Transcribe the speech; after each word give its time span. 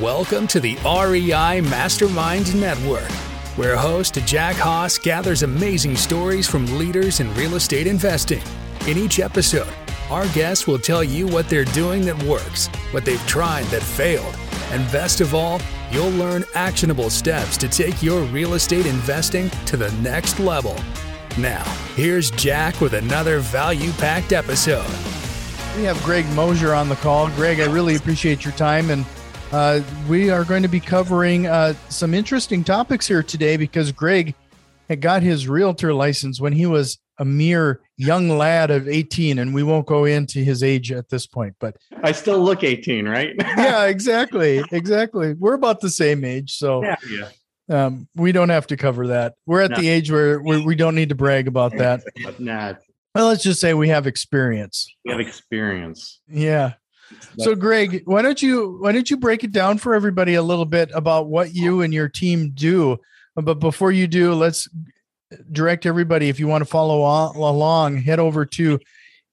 Welcome 0.00 0.48
to 0.48 0.58
the 0.58 0.74
REI 0.84 1.60
Mastermind 1.60 2.60
Network, 2.60 3.10
where 3.56 3.76
host 3.76 4.14
Jack 4.26 4.56
Haas 4.56 4.98
gathers 4.98 5.44
amazing 5.44 5.94
stories 5.94 6.48
from 6.48 6.66
leaders 6.78 7.20
in 7.20 7.32
real 7.34 7.54
estate 7.54 7.86
investing. 7.86 8.42
In 8.88 8.98
each 8.98 9.20
episode, 9.20 9.72
our 10.10 10.26
guests 10.28 10.66
will 10.66 10.80
tell 10.80 11.04
you 11.04 11.28
what 11.28 11.48
they're 11.48 11.64
doing 11.66 12.04
that 12.06 12.20
works, 12.24 12.66
what 12.90 13.04
they've 13.04 13.24
tried 13.28 13.66
that 13.66 13.84
failed, 13.84 14.34
and 14.72 14.90
best 14.90 15.20
of 15.20 15.32
all, 15.32 15.60
you'll 15.92 16.10
learn 16.10 16.44
actionable 16.54 17.08
steps 17.08 17.56
to 17.58 17.68
take 17.68 18.02
your 18.02 18.22
real 18.24 18.54
estate 18.54 18.86
investing 18.86 19.48
to 19.66 19.76
the 19.76 19.92
next 20.02 20.40
level. 20.40 20.76
Now, 21.38 21.62
here's 21.94 22.32
Jack 22.32 22.80
with 22.80 22.94
another 22.94 23.38
value 23.38 23.92
packed 23.92 24.32
episode. 24.32 24.90
We 25.76 25.84
have 25.84 26.02
Greg 26.02 26.26
Moser 26.34 26.74
on 26.74 26.88
the 26.88 26.96
call. 26.96 27.28
Greg, 27.30 27.60
I 27.60 27.66
really 27.66 27.94
appreciate 27.94 28.44
your 28.44 28.54
time 28.54 28.90
and 28.90 29.06
uh, 29.52 29.80
we 30.08 30.30
are 30.30 30.44
going 30.44 30.62
to 30.62 30.68
be 30.68 30.80
covering 30.80 31.46
uh, 31.46 31.74
some 31.88 32.14
interesting 32.14 32.64
topics 32.64 33.06
here 33.06 33.22
today 33.22 33.56
because 33.56 33.92
Greg 33.92 34.34
had 34.88 35.00
got 35.00 35.22
his 35.22 35.48
realtor 35.48 35.94
license 35.94 36.40
when 36.40 36.52
he 36.52 36.66
was 36.66 36.98
a 37.18 37.24
mere 37.24 37.80
young 37.96 38.28
lad 38.28 38.70
of 38.70 38.88
18 38.88 39.38
and 39.38 39.54
we 39.54 39.62
won't 39.62 39.86
go 39.86 40.04
into 40.04 40.40
his 40.40 40.62
age 40.62 40.90
at 40.90 41.08
this 41.10 41.28
point 41.28 41.54
but 41.60 41.76
i 42.02 42.10
still 42.10 42.40
look 42.40 42.64
18 42.64 43.06
right? 43.06 43.34
Yeah 43.56 43.84
exactly 43.84 44.62
exactly. 44.72 45.34
We're 45.34 45.54
about 45.54 45.80
the 45.80 45.90
same 45.90 46.24
age 46.24 46.56
so 46.56 46.82
yeah, 46.82 46.96
yeah. 47.08 47.28
Um, 47.66 48.08
we 48.14 48.32
don't 48.32 48.50
have 48.50 48.66
to 48.66 48.76
cover 48.76 49.06
that. 49.06 49.36
We're 49.46 49.62
at 49.62 49.70
no. 49.70 49.78
the 49.78 49.88
age 49.88 50.10
where 50.10 50.38
we, 50.38 50.62
we 50.62 50.74
don't 50.74 50.94
need 50.94 51.08
to 51.08 51.14
brag 51.14 51.48
about 51.48 51.72
that. 51.78 52.02
Nah. 52.38 52.74
well 53.14 53.28
let's 53.28 53.42
just 53.42 53.60
say 53.60 53.74
we 53.74 53.88
have 53.88 54.06
experience. 54.06 54.92
We 55.04 55.12
have 55.12 55.20
experience. 55.20 56.20
Yeah 56.28 56.74
so 57.38 57.54
Greg, 57.54 58.02
why 58.04 58.22
don't 58.22 58.42
you 58.42 58.78
why 58.80 58.92
don't 58.92 59.10
you 59.10 59.16
break 59.16 59.44
it 59.44 59.52
down 59.52 59.78
for 59.78 59.94
everybody 59.94 60.34
a 60.34 60.42
little 60.42 60.64
bit 60.64 60.90
about 60.94 61.28
what 61.28 61.54
you 61.54 61.82
and 61.82 61.92
your 61.92 62.08
team 62.08 62.52
do? 62.54 62.98
But 63.36 63.54
before 63.54 63.92
you 63.92 64.06
do, 64.06 64.34
let's 64.34 64.68
direct 65.50 65.86
everybody 65.86 66.28
if 66.28 66.38
you 66.38 66.46
want 66.46 66.62
to 66.62 66.66
follow 66.66 67.00
along, 67.36 67.96
head 67.98 68.20
over 68.20 68.46
to 68.46 68.78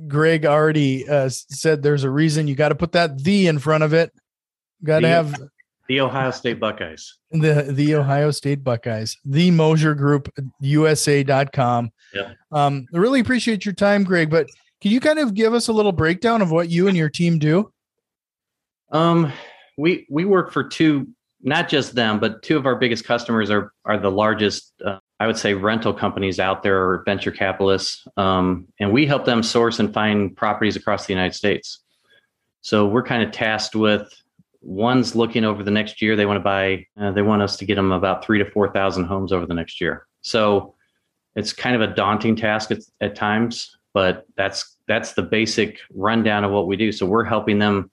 Greg 0.08 0.46
already 0.46 1.08
uh, 1.08 1.30
said 1.30 1.84
there's 1.84 2.04
a 2.04 2.10
reason 2.10 2.48
you 2.48 2.56
got 2.56 2.70
to 2.70 2.76
put 2.76 2.94
that 2.94 3.24
the 3.24 3.46
in 3.48 3.60
front 3.60 3.84
of 3.84 3.94
it. 3.94 4.12
Got 4.84 5.02
to 5.02 5.08
have 5.08 5.36
the 5.88 6.02
Ohio 6.02 6.32
State 6.32 6.60
Buckeyes. 6.60 7.18
The 7.32 7.68
the 7.70 7.96
Ohio 7.96 8.32
State 8.32 8.64
Buckeyes. 8.64 9.18
The 9.26 9.52
Moser 9.52 9.96
Group 9.96 10.30
USA.com. 10.60 11.92
Yeah. 12.14 12.34
Um, 12.52 12.86
I 12.94 12.98
really 12.98 13.20
appreciate 13.20 13.66
your 13.66 13.74
time, 13.74 14.04
Greg. 14.04 14.30
But 14.30 14.48
can 14.82 14.92
you 14.92 15.00
kind 15.00 15.20
of 15.20 15.34
give 15.34 15.54
us 15.54 15.68
a 15.68 15.74
little 15.74 15.92
breakdown 15.92 16.42
of 16.42 16.52
what 16.52 16.70
you 16.70 16.88
and 16.88 16.98
your 16.98 17.10
team 17.10 17.40
do? 17.40 17.72
Um, 18.92 19.32
we 19.78 20.06
we 20.10 20.26
work 20.26 20.52
for 20.52 20.64
two, 20.64 21.08
not 21.42 21.70
just 21.70 21.96
them, 21.96 22.20
but 22.20 22.42
two 22.42 22.58
of 22.58 22.66
our 22.66 22.76
biggest 22.76 23.06
customers 23.06 23.50
are 23.50 23.74
are 23.86 23.98
the 23.98 24.12
largest, 24.12 24.74
uh, 24.86 25.00
I 25.20 25.28
would 25.28 25.38
say, 25.38 25.54
rental 25.54 25.94
companies 25.94 26.40
out 26.40 26.64
there 26.64 26.82
or 26.82 27.04
venture 27.06 27.32
capitalists, 27.32 28.08
um, 28.18 28.68
and 28.80 28.92
we 28.92 29.06
help 29.06 29.26
them 29.26 29.44
source 29.44 29.80
and 29.80 29.94
find 29.94 30.36
properties 30.36 30.76
across 30.76 31.06
the 31.06 31.14
United 31.14 31.36
States. 31.36 31.80
So 32.62 32.86
we're 32.88 33.04
kind 33.04 33.24
of 33.24 33.32
tasked 33.32 33.76
with 33.76 34.14
One's 34.68 35.16
looking 35.16 35.46
over 35.46 35.64
the 35.64 35.72
next 35.72 36.02
year. 36.02 36.18
They 36.18 36.26
want 36.26 36.36
to 36.36 36.44
buy. 36.44 36.86
Uh, 37.00 37.12
they 37.12 37.22
want 37.22 37.42
us 37.42 37.56
to 37.56 37.66
get 37.66 37.76
them 37.76 37.94
about 37.94 38.26
three 38.26 38.38
to 38.38 38.52
four 38.52 38.70
thousand 38.70 39.06
homes 39.06 39.32
over 39.32 39.46
the 39.46 39.54
next 39.54 39.80
year. 39.80 40.06
So 40.22 40.76
it's 41.38 41.54
kind 41.54 41.74
of 41.74 41.82
a 41.82 41.96
daunting 41.96 42.36
task 42.36 42.72
at, 42.72 42.80
at 43.00 43.16
times, 43.16 43.78
but 43.94 44.26
that's 44.36 44.76
that's 44.86 45.14
the 45.14 45.22
basic 45.22 45.80
rundown 45.94 46.44
of 46.44 46.52
what 46.52 46.68
we 46.68 46.76
do. 46.76 46.92
So 46.92 47.06
we're 47.06 47.24
helping 47.24 47.60
them 47.60 47.90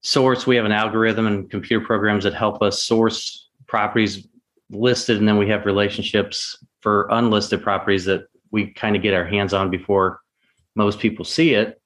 source. 0.00 0.46
We 0.46 0.56
have 0.56 0.64
an 0.64 0.72
algorithm 0.72 1.26
and 1.26 1.50
computer 1.50 1.84
programs 1.84 2.24
that 2.24 2.32
help 2.32 2.62
us 2.62 2.82
source 2.82 3.50
properties 3.66 4.26
listed, 4.70 5.18
and 5.18 5.28
then 5.28 5.36
we 5.36 5.48
have 5.50 5.66
relationships 5.66 6.56
for 6.80 7.06
unlisted 7.10 7.62
properties 7.62 8.06
that 8.06 8.28
we 8.50 8.72
kind 8.72 8.96
of 8.96 9.02
get 9.02 9.12
our 9.12 9.26
hands 9.26 9.52
on 9.52 9.68
before 9.68 10.20
most 10.74 11.00
people 11.00 11.24
see 11.24 11.52
it. 11.52 11.82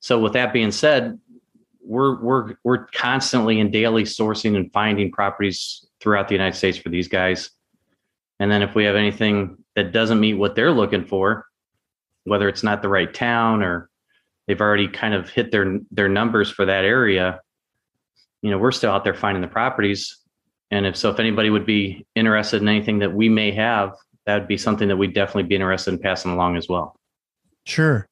So 0.00 0.18
with 0.18 0.32
that 0.32 0.52
being 0.52 0.72
said, 0.72 1.16
we're 1.90 2.20
we're 2.20 2.54
we're 2.62 2.86
constantly 2.86 3.58
and 3.58 3.72
daily 3.72 4.04
sourcing 4.04 4.54
and 4.54 4.72
finding 4.72 5.10
properties 5.10 5.84
throughout 6.00 6.28
the 6.28 6.34
United 6.34 6.56
States 6.56 6.78
for 6.78 6.88
these 6.88 7.08
guys. 7.08 7.50
And 8.38 8.50
then 8.50 8.62
if 8.62 8.76
we 8.76 8.84
have 8.84 8.94
anything 8.94 9.56
that 9.74 9.92
doesn't 9.92 10.20
meet 10.20 10.34
what 10.34 10.54
they're 10.54 10.70
looking 10.70 11.04
for, 11.04 11.46
whether 12.24 12.48
it's 12.48 12.62
not 12.62 12.80
the 12.80 12.88
right 12.88 13.12
town 13.12 13.62
or 13.62 13.90
they've 14.46 14.60
already 14.60 14.86
kind 14.86 15.14
of 15.14 15.28
hit 15.28 15.50
their 15.50 15.80
their 15.90 16.08
numbers 16.08 16.48
for 16.48 16.64
that 16.64 16.84
area, 16.84 17.40
you 18.40 18.52
know, 18.52 18.58
we're 18.58 18.70
still 18.70 18.92
out 18.92 19.02
there 19.02 19.12
finding 19.12 19.42
the 19.42 19.48
properties. 19.48 20.16
And 20.70 20.86
if 20.86 20.96
so, 20.96 21.10
if 21.10 21.18
anybody 21.18 21.50
would 21.50 21.66
be 21.66 22.06
interested 22.14 22.62
in 22.62 22.68
anything 22.68 23.00
that 23.00 23.12
we 23.12 23.28
may 23.28 23.50
have, 23.50 23.94
that 24.26 24.38
would 24.38 24.48
be 24.48 24.56
something 24.56 24.86
that 24.86 24.96
we'd 24.96 25.12
definitely 25.12 25.48
be 25.48 25.56
interested 25.56 25.92
in 25.92 25.98
passing 25.98 26.30
along 26.30 26.56
as 26.56 26.68
well. 26.68 26.94
Sure. 27.66 28.06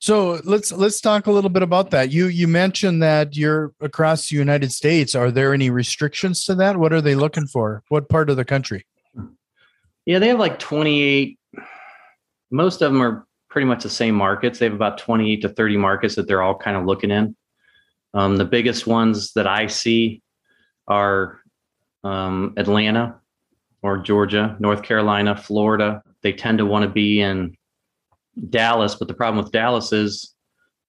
So 0.00 0.40
let's 0.44 0.70
let's 0.72 1.00
talk 1.00 1.26
a 1.26 1.32
little 1.32 1.50
bit 1.50 1.62
about 1.62 1.90
that. 1.90 2.10
You 2.10 2.26
you 2.26 2.46
mentioned 2.46 3.02
that 3.02 3.36
you're 3.36 3.72
across 3.80 4.28
the 4.28 4.36
United 4.36 4.72
States. 4.72 5.14
Are 5.14 5.30
there 5.30 5.52
any 5.52 5.70
restrictions 5.70 6.44
to 6.44 6.54
that? 6.56 6.76
What 6.76 6.92
are 6.92 7.00
they 7.00 7.14
looking 7.14 7.46
for? 7.46 7.82
What 7.88 8.08
part 8.08 8.30
of 8.30 8.36
the 8.36 8.44
country? 8.44 8.86
Yeah, 10.06 10.18
they 10.18 10.28
have 10.28 10.38
like 10.38 10.58
28. 10.58 11.38
Most 12.50 12.80
of 12.80 12.92
them 12.92 13.02
are 13.02 13.26
pretty 13.50 13.66
much 13.66 13.82
the 13.82 13.90
same 13.90 14.14
markets. 14.14 14.58
They 14.58 14.66
have 14.66 14.74
about 14.74 14.98
28 14.98 15.42
to 15.42 15.48
30 15.48 15.76
markets 15.76 16.14
that 16.14 16.26
they're 16.26 16.42
all 16.42 16.56
kind 16.56 16.76
of 16.76 16.86
looking 16.86 17.10
in. 17.10 17.36
Um, 18.14 18.36
the 18.36 18.44
biggest 18.44 18.86
ones 18.86 19.32
that 19.34 19.46
I 19.46 19.66
see 19.66 20.22
are 20.86 21.40
um, 22.04 22.54
Atlanta 22.56 23.20
or 23.82 23.98
Georgia, 23.98 24.56
North 24.58 24.82
Carolina, 24.82 25.36
Florida. 25.36 26.02
They 26.22 26.32
tend 26.32 26.58
to 26.58 26.66
want 26.66 26.84
to 26.84 26.88
be 26.88 27.20
in 27.20 27.57
Dallas, 28.50 28.94
but 28.94 29.08
the 29.08 29.14
problem 29.14 29.42
with 29.42 29.52
Dallas 29.52 29.92
is 29.92 30.34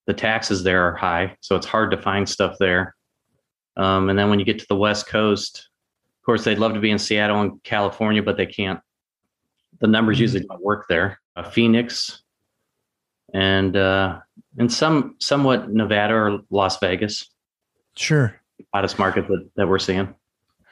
the 0.07 0.13
taxes 0.13 0.63
there 0.63 0.87
are 0.87 0.95
high, 0.95 1.35
so 1.41 1.55
it's 1.55 1.65
hard 1.65 1.91
to 1.91 1.97
find 1.97 2.27
stuff 2.27 2.55
there. 2.59 2.95
Um, 3.77 4.09
and 4.09 4.17
then 4.17 4.29
when 4.29 4.39
you 4.39 4.45
get 4.45 4.59
to 4.59 4.65
the 4.67 4.75
West 4.75 5.07
Coast, 5.07 5.69
of 6.19 6.25
course, 6.25 6.43
they'd 6.43 6.59
love 6.59 6.73
to 6.73 6.79
be 6.79 6.91
in 6.91 6.99
Seattle 6.99 7.41
and 7.41 7.63
California, 7.63 8.21
but 8.21 8.37
they 8.37 8.45
can't. 8.45 8.79
The 9.79 9.87
numbers 9.87 10.17
mm-hmm. 10.17 10.21
usually 10.21 10.45
don't 10.45 10.61
work 10.61 10.85
there. 10.89 11.19
Uh, 11.35 11.49
Phoenix, 11.49 12.21
and 13.33 13.77
uh, 13.77 14.19
and 14.57 14.71
some 14.71 15.15
somewhat 15.19 15.69
Nevada 15.69 16.13
or 16.13 16.39
Las 16.49 16.79
Vegas. 16.79 17.29
Sure, 17.95 18.35
hottest 18.73 18.99
market 18.99 19.27
that, 19.27 19.49
that 19.55 19.67
we're 19.67 19.79
seeing. 19.79 20.13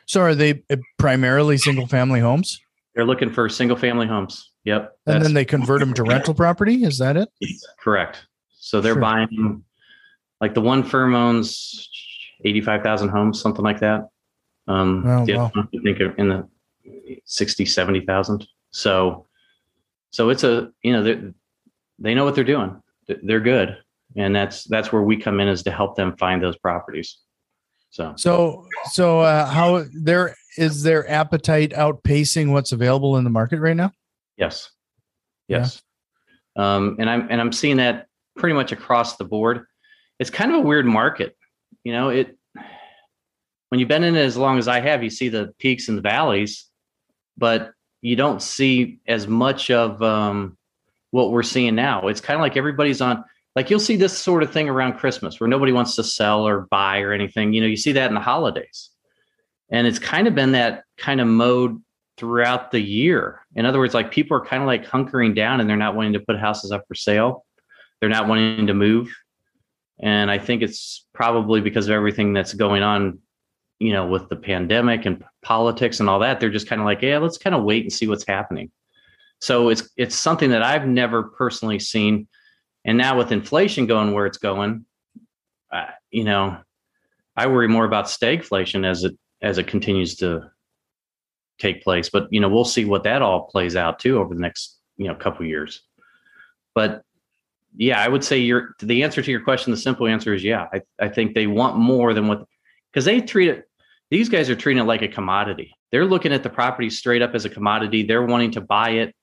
So, 0.06 0.22
are 0.22 0.36
they 0.36 0.64
primarily 0.98 1.58
single 1.58 1.88
family 1.88 2.20
homes? 2.20 2.60
They're 2.96 3.06
looking 3.06 3.32
for 3.32 3.48
single 3.50 3.78
family 3.78 4.08
homes. 4.08 4.52
Yep. 4.68 4.98
And 5.06 5.24
then 5.24 5.34
they 5.34 5.46
convert 5.46 5.80
them 5.80 5.94
to 5.94 6.04
rental 6.04 6.34
property. 6.34 6.84
Is 6.84 6.98
that 6.98 7.16
it? 7.16 7.30
Correct. 7.80 8.28
So 8.52 8.82
they're 8.82 8.96
sure. 8.96 9.02
buying 9.02 9.64
like 10.42 10.54
the 10.54 10.60
one 10.60 10.84
firm 10.84 11.16
owns 11.16 11.90
85,000 12.44 13.08
homes, 13.08 13.42
something 13.42 13.64
like 13.64 13.80
that. 13.80 14.10
Um, 14.68 15.06
oh, 15.08 15.26
the 15.26 15.36
wow. 15.36 15.52
I 15.56 15.64
think 15.72 16.02
in 16.18 16.28
the 16.28 16.50
60, 17.24 17.66
70,000. 17.66 18.46
So, 18.72 19.26
so 20.10 20.30
it's 20.32 20.44
a, 20.44 20.70
you 20.84 20.92
know, 20.92 21.02
they 21.02 21.22
they 21.98 22.14
know 22.14 22.26
what 22.26 22.36
they're 22.36 22.44
doing. 22.44 22.82
They're 23.24 23.40
good. 23.40 23.78
And 24.18 24.36
that's, 24.36 24.66
that's 24.66 24.92
where 24.92 25.02
we 25.02 25.16
come 25.16 25.40
in 25.40 25.48
is 25.48 25.64
to 25.64 25.72
help 25.72 25.96
them 25.96 26.18
find 26.18 26.44
those 26.44 26.58
properties. 26.58 27.20
So, 27.90 28.16
so, 28.18 28.66
so, 28.92 29.22
uh, 29.22 29.46
how 29.46 29.86
there 29.94 30.36
is 30.58 30.84
their 30.84 31.10
appetite 31.10 31.72
outpacing 31.72 32.52
what's 32.52 32.74
available 32.74 33.16
in 33.16 33.24
the 33.24 33.30
market 33.30 33.62
right 33.62 33.76
now? 33.76 33.94
Yes. 34.38 34.72
Yes. 35.48 35.82
Yeah. 36.56 36.76
Um, 36.76 36.98
and 37.00 37.10
I'm 37.10 37.28
and 37.30 37.40
I'm 37.42 37.52
seeing 37.52 37.78
that 37.78 38.08
pretty 38.36 38.54
much 38.54 38.72
across 38.72 39.18
the 39.18 39.26
board. 39.26 39.66
It's 40.20 40.30
kind 40.30 40.52
of 40.52 40.58
a 40.58 40.62
weird 40.62 40.86
market. 40.86 41.36
You 41.84 41.94
know, 41.94 42.10
it 42.10 42.38
when 43.70 43.80
you've 43.80 43.90
been 43.90 44.04
in 44.04 44.16
it 44.16 44.22
as 44.22 44.38
long 44.38 44.58
as 44.58 44.68
I 44.68 44.80
have, 44.80 45.04
you 45.04 45.10
see 45.10 45.30
the 45.30 45.54
peaks 45.60 45.90
and 45.90 45.98
the 45.98 46.02
valleys, 46.02 46.66
but 47.38 47.72
you 48.02 48.16
don't 48.16 48.42
see 48.42 49.00
as 49.08 49.28
much 49.28 49.70
of 49.70 50.02
um, 50.02 50.58
what 51.12 51.32
we're 51.32 51.44
seeing 51.44 51.76
now. 51.76 52.08
It's 52.08 52.22
kind 52.22 52.36
of 52.36 52.42
like 52.42 52.58
everybody's 52.58 53.02
on 53.02 53.24
like 53.56 53.70
you'll 53.70 53.80
see 53.80 53.96
this 53.96 54.18
sort 54.18 54.44
of 54.44 54.52
thing 54.52 54.70
around 54.70 54.94
Christmas 54.94 55.40
where 55.40 55.48
nobody 55.48 55.72
wants 55.72 55.96
to 55.96 56.04
sell 56.04 56.48
or 56.48 56.68
buy 56.70 57.00
or 57.00 57.12
anything. 57.12 57.54
You 57.54 57.62
know, 57.62 57.68
you 57.68 57.78
see 57.78 57.92
that 57.94 58.08
in 58.08 58.14
the 58.14 58.20
holidays. 58.20 58.92
And 59.70 59.86
it's 59.88 60.00
kind 60.00 60.28
of 60.28 60.36
been 60.36 60.52
that 60.52 60.84
kind 60.98 61.20
of 61.20 61.28
mode 61.28 61.82
throughout 62.18 62.72
the 62.72 62.80
year. 62.80 63.42
In 63.56 63.66
other 63.66 63.80
words, 63.80 63.94
like 63.94 64.12
people 64.12 64.36
are 64.38 64.46
kind 64.46 64.64
of 64.64 64.68
like 64.68 64.86
hunkering 64.86 65.36
down 65.36 65.60
and 65.60 65.70
they're 65.70 65.78
not 65.78 65.96
wanting 65.96 66.14
to 66.14 66.20
put 66.20 66.40
houses 66.40 66.72
up 66.72 66.84
for 66.88 66.96
sale. 66.96 67.46
They're 68.00 68.10
not 68.10 68.28
wanting 68.28 68.68
to 68.68 68.74
move. 68.74 69.16
And 70.00 70.30
I 70.30 70.38
think 70.38 70.62
it's 70.62 71.08
probably 71.14 71.62
because 71.62 71.88
of 71.88 71.92
everything 71.92 72.34
that's 72.34 72.54
going 72.54 72.84
on 72.84 73.20
you 73.80 73.94
know, 73.94 74.08
with 74.08 74.28
the 74.30 74.36
pandemic 74.36 75.06
and 75.06 75.24
politics 75.42 76.00
and 76.00 76.10
all 76.10 76.20
that, 76.20 76.40
they're 76.40 76.50
just 76.50 76.68
kind 76.68 76.82
of 76.82 76.86
like, 76.86 77.02
yeah, 77.02 77.18
let's 77.20 77.38
kind 77.38 77.56
of 77.56 77.64
wait 77.64 77.84
and 77.84 77.94
see 77.94 78.08
what's 78.08 78.26
happening. 78.28 78.72
So 79.40 79.70
it's 79.70 79.90
it's 79.98 80.16
something 80.16 80.50
that 80.50 80.64
I've 80.64 80.88
never 80.88 81.24
personally 81.24 81.78
seen, 81.78 82.28
and 82.86 82.98
now 82.98 83.18
with 83.18 83.32
inflation 83.32 83.86
going 83.86 84.14
where 84.14 84.26
it's 84.26 84.40
going, 84.40 84.86
uh, 85.72 85.86
you 86.10 86.24
know, 86.24 86.58
I 87.36 87.46
worry 87.48 87.68
more 87.68 87.86
about 87.86 88.06
stagflation 88.06 88.84
as 88.84 89.04
it 89.04 89.16
as 89.44 89.60
it 89.60 89.68
continues 89.68 90.16
to 90.18 90.50
take 91.60 91.84
place. 91.84 92.10
But 92.10 92.28
you 92.32 92.40
know, 92.40 92.50
we'll 92.50 92.66
see 92.66 92.86
what 92.86 93.04
that 93.04 93.22
all 93.22 93.44
plays 93.46 93.76
out 93.76 94.00
too 94.00 94.20
over 94.20 94.34
the 94.34 94.42
next 94.42 94.78
you 94.98 95.08
know 95.08 95.16
couple 95.16 95.46
years. 95.46 95.82
But 96.76 97.04
yeah, 97.76 98.02
I 98.02 98.08
would 98.08 98.24
say 98.24 98.40
your 98.40 98.76
the 98.80 99.04
answer 99.04 99.22
to 99.22 99.32
your 99.32 99.42
question. 99.42 99.72
The 99.72 99.78
simple 99.78 100.08
answer 100.08 100.34
is 100.34 100.44
yeah. 100.44 100.68
I 100.74 100.82
I 101.00 101.10
think 101.10 101.34
they 101.36 101.48
want 101.48 101.78
more 101.78 102.14
than 102.14 102.28
what 102.28 102.46
because 102.92 103.06
they 103.06 103.22
treat 103.22 103.50
it. 103.50 103.66
These 104.10 104.30
guys 104.30 104.50
are 104.50 104.56
treating 104.56 104.82
it 104.82 104.88
like 104.88 105.02
a 105.02 105.08
commodity. 105.08 105.76
They're 105.92 106.06
looking 106.06 106.34
at 106.34 106.44
the 106.44 106.50
property 106.50 106.90
straight 106.90 107.22
up 107.22 107.36
as 107.36 107.46
a 107.46 107.50
commodity. 107.50 108.04
They're 108.04 108.26
wanting 108.26 108.52
to 108.52 108.62
buy 108.62 108.92
it, 108.92 109.16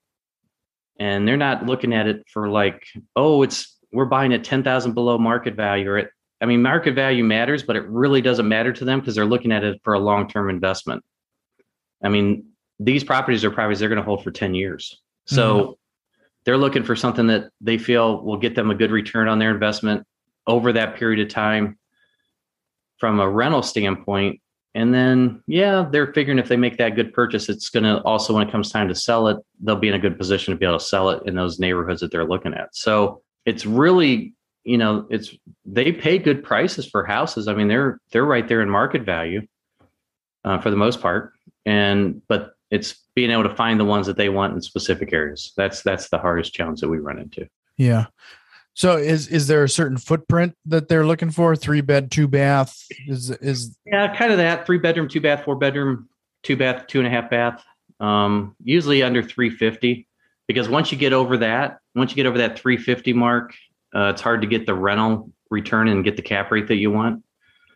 and 0.99 1.27
they're 1.27 1.37
not 1.37 1.65
looking 1.65 1.93
at 1.93 2.07
it 2.07 2.23
for 2.31 2.49
like, 2.49 2.85
oh, 3.15 3.41
it's 3.41 3.77
we're 3.91 4.05
buying 4.05 4.33
at 4.33 4.43
ten 4.43 4.63
thousand 4.63 4.93
below 4.93 5.17
market 5.17 5.55
value 5.55 5.89
or 5.89 5.97
at 5.97 6.09
I 6.41 6.45
mean, 6.45 6.61
market 6.61 6.95
value 6.95 7.23
matters, 7.23 7.63
but 7.63 7.75
it 7.75 7.87
really 7.87 8.21
doesn't 8.21 8.47
matter 8.47 8.73
to 8.73 8.85
them 8.85 8.99
because 8.99 9.15
they're 9.15 9.25
looking 9.25 9.51
at 9.51 9.63
it 9.63 9.79
for 9.83 9.93
a 9.93 9.99
long 9.99 10.27
term 10.27 10.49
investment. 10.49 11.03
I 12.03 12.09
mean, 12.09 12.45
these 12.79 13.03
properties 13.03 13.43
are 13.43 13.51
properties 13.51 13.79
they're 13.79 13.89
going 13.89 13.97
to 13.97 14.05
hold 14.05 14.23
for 14.23 14.31
10 14.31 14.53
years. 14.55 15.01
So 15.25 15.59
mm-hmm. 15.59 15.71
they're 16.43 16.57
looking 16.57 16.83
for 16.83 16.95
something 16.95 17.27
that 17.27 17.49
they 17.61 17.77
feel 17.77 18.21
will 18.21 18.37
get 18.37 18.55
them 18.55 18.69
a 18.69 18.75
good 18.75 18.91
return 18.91 19.27
on 19.27 19.39
their 19.39 19.51
investment 19.51 20.05
over 20.47 20.73
that 20.73 20.95
period 20.95 21.25
of 21.25 21.33
time 21.33 21.77
from 22.97 23.19
a 23.19 23.29
rental 23.29 23.61
standpoint. 23.61 24.41
And 24.75 24.93
then, 24.93 25.41
yeah, 25.47 25.87
they're 25.89 26.13
figuring 26.13 26.37
if 26.37 26.49
they 26.49 26.57
make 26.57 26.77
that 26.77 26.95
good 26.95 27.13
purchase, 27.13 27.47
it's 27.47 27.69
going 27.69 27.85
to 27.85 28.01
also, 28.01 28.33
when 28.33 28.45
it 28.47 28.51
comes 28.51 28.71
time 28.71 28.89
to 28.89 28.95
sell 28.95 29.29
it, 29.29 29.37
they'll 29.61 29.77
be 29.77 29.87
in 29.87 29.93
a 29.93 29.99
good 29.99 30.17
position 30.17 30.53
to 30.53 30.57
be 30.57 30.65
able 30.65 30.77
to 30.77 30.83
sell 30.83 31.09
it 31.09 31.23
in 31.25 31.35
those 31.35 31.59
neighborhoods 31.59 32.01
that 32.01 32.11
they're 32.11 32.25
looking 32.25 32.53
at. 32.53 32.75
So 32.75 33.21
it's 33.45 33.65
really, 33.65 34.33
you 34.65 34.77
know, 34.77 35.07
it's 35.09 35.33
they 35.65 35.93
pay 35.93 36.17
good 36.17 36.43
prices 36.43 36.85
for 36.85 37.05
houses. 37.05 37.47
I 37.47 37.53
mean, 37.53 37.69
they're 37.69 37.99
they're 38.11 38.25
right 38.25 38.47
there 38.47 38.61
in 38.61 38.69
market 38.69 39.03
value 39.03 39.47
uh, 40.43 40.59
for 40.59 40.71
the 40.71 40.77
most 40.77 40.99
part 40.99 41.34
and 41.65 42.21
but 42.27 42.55
it's 42.71 43.03
being 43.15 43.31
able 43.31 43.43
to 43.43 43.55
find 43.55 43.79
the 43.79 43.85
ones 43.85 44.07
that 44.07 44.17
they 44.17 44.29
want 44.29 44.53
in 44.53 44.61
specific 44.61 45.13
areas. 45.13 45.53
That's 45.55 45.81
that's 45.81 46.09
the 46.09 46.17
hardest 46.17 46.53
challenge 46.53 46.81
that 46.81 46.89
we 46.89 46.97
run 46.97 47.19
into. 47.19 47.47
Yeah. 47.77 48.07
So 48.73 48.97
is 48.97 49.29
is 49.29 49.47
there 49.47 49.63
a 49.63 49.69
certain 49.69 49.97
footprint 49.97 50.55
that 50.65 50.89
they're 50.89 51.05
looking 51.05 51.31
for? 51.31 51.55
Three 51.55 51.81
bed, 51.81 52.11
two 52.11 52.27
bath? 52.27 52.85
Is 53.07 53.31
is 53.31 53.77
yeah, 53.85 54.15
kind 54.15 54.31
of 54.31 54.37
that. 54.37 54.65
Three 54.65 54.77
bedroom, 54.77 55.07
two 55.07 55.21
bath, 55.21 55.45
four 55.45 55.55
bedroom, 55.55 56.09
two 56.43 56.57
bath, 56.57 56.87
two 56.87 56.99
and 56.99 57.07
a 57.07 57.09
half 57.09 57.29
bath. 57.29 57.63
Um, 57.99 58.55
usually 58.63 59.01
under 59.01 59.23
350. 59.23 60.07
Because 60.47 60.69
once 60.69 60.91
you 60.91 60.97
get 60.97 61.13
over 61.13 61.37
that, 61.37 61.79
once 61.95 62.11
you 62.11 62.15
get 62.15 62.27
over 62.27 62.37
that 62.37 62.59
350 62.59 63.13
mark, 63.13 63.55
uh, 63.95 64.09
it's 64.09 64.21
hard 64.21 64.41
to 64.41 64.47
get 64.47 64.65
the 64.65 64.75
rental 64.75 65.31
return 65.49 65.87
and 65.87 66.03
get 66.03 66.17
the 66.17 66.21
cap 66.21 66.51
rate 66.51 66.67
that 66.67 66.75
you 66.75 66.91
want. 66.91 67.23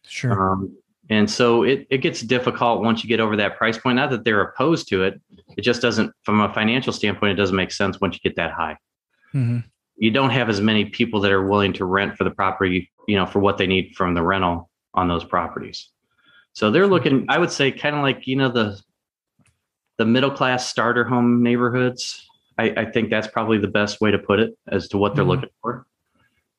Sure. 0.03 0.51
Um, 0.51 0.77
and 1.09 1.29
so 1.29 1.63
it, 1.63 1.87
it 1.89 1.97
gets 1.99 2.21
difficult 2.21 2.83
once 2.83 3.03
you 3.03 3.09
get 3.09 3.19
over 3.19 3.35
that 3.35 3.57
price 3.57 3.77
point. 3.77 3.95
Not 3.95 4.11
that 4.11 4.23
they're 4.23 4.41
opposed 4.41 4.87
to 4.89 5.03
it. 5.03 5.19
It 5.57 5.61
just 5.61 5.81
doesn't, 5.81 6.13
from 6.23 6.39
a 6.39 6.53
financial 6.53 6.93
standpoint, 6.93 7.31
it 7.31 7.35
doesn't 7.41 7.55
make 7.55 7.71
sense 7.71 7.99
once 7.99 8.15
you 8.15 8.19
get 8.21 8.35
that 8.35 8.51
high. 8.51 8.77
Mm-hmm. 9.33 9.59
You 9.97 10.11
don't 10.11 10.29
have 10.29 10.49
as 10.49 10.61
many 10.61 10.85
people 10.85 11.19
that 11.21 11.31
are 11.31 11.45
willing 11.45 11.73
to 11.73 11.85
rent 11.85 12.15
for 12.15 12.23
the 12.23 12.31
property, 12.31 12.91
you 13.07 13.15
know, 13.15 13.25
for 13.25 13.39
what 13.39 13.57
they 13.57 13.65
need 13.65 13.95
from 13.95 14.13
the 14.13 14.21
rental 14.21 14.69
on 14.93 15.07
those 15.07 15.23
properties. 15.23 15.89
So 16.53 16.69
they're 16.71 16.87
looking, 16.87 17.25
I 17.27 17.39
would 17.39 17.51
say, 17.51 17.71
kind 17.71 17.95
of 17.95 18.03
like, 18.03 18.27
you 18.27 18.35
know, 18.35 18.49
the 18.49 18.79
the 19.97 20.05
middle 20.05 20.31
class 20.31 20.69
starter 20.69 21.03
home 21.03 21.43
neighborhoods. 21.43 22.25
I, 22.57 22.69
I, 22.77 22.85
think 22.85 23.09
that's 23.09 23.27
probably 23.27 23.57
the 23.57 23.67
best 23.67 23.99
way 23.99 24.11
to 24.11 24.17
put 24.17 24.39
it 24.39 24.57
as 24.69 24.87
to 24.89 24.97
what 24.97 25.13
they're 25.13 25.23
mm-hmm. 25.23 25.31
looking 25.31 25.49
for 25.61 25.85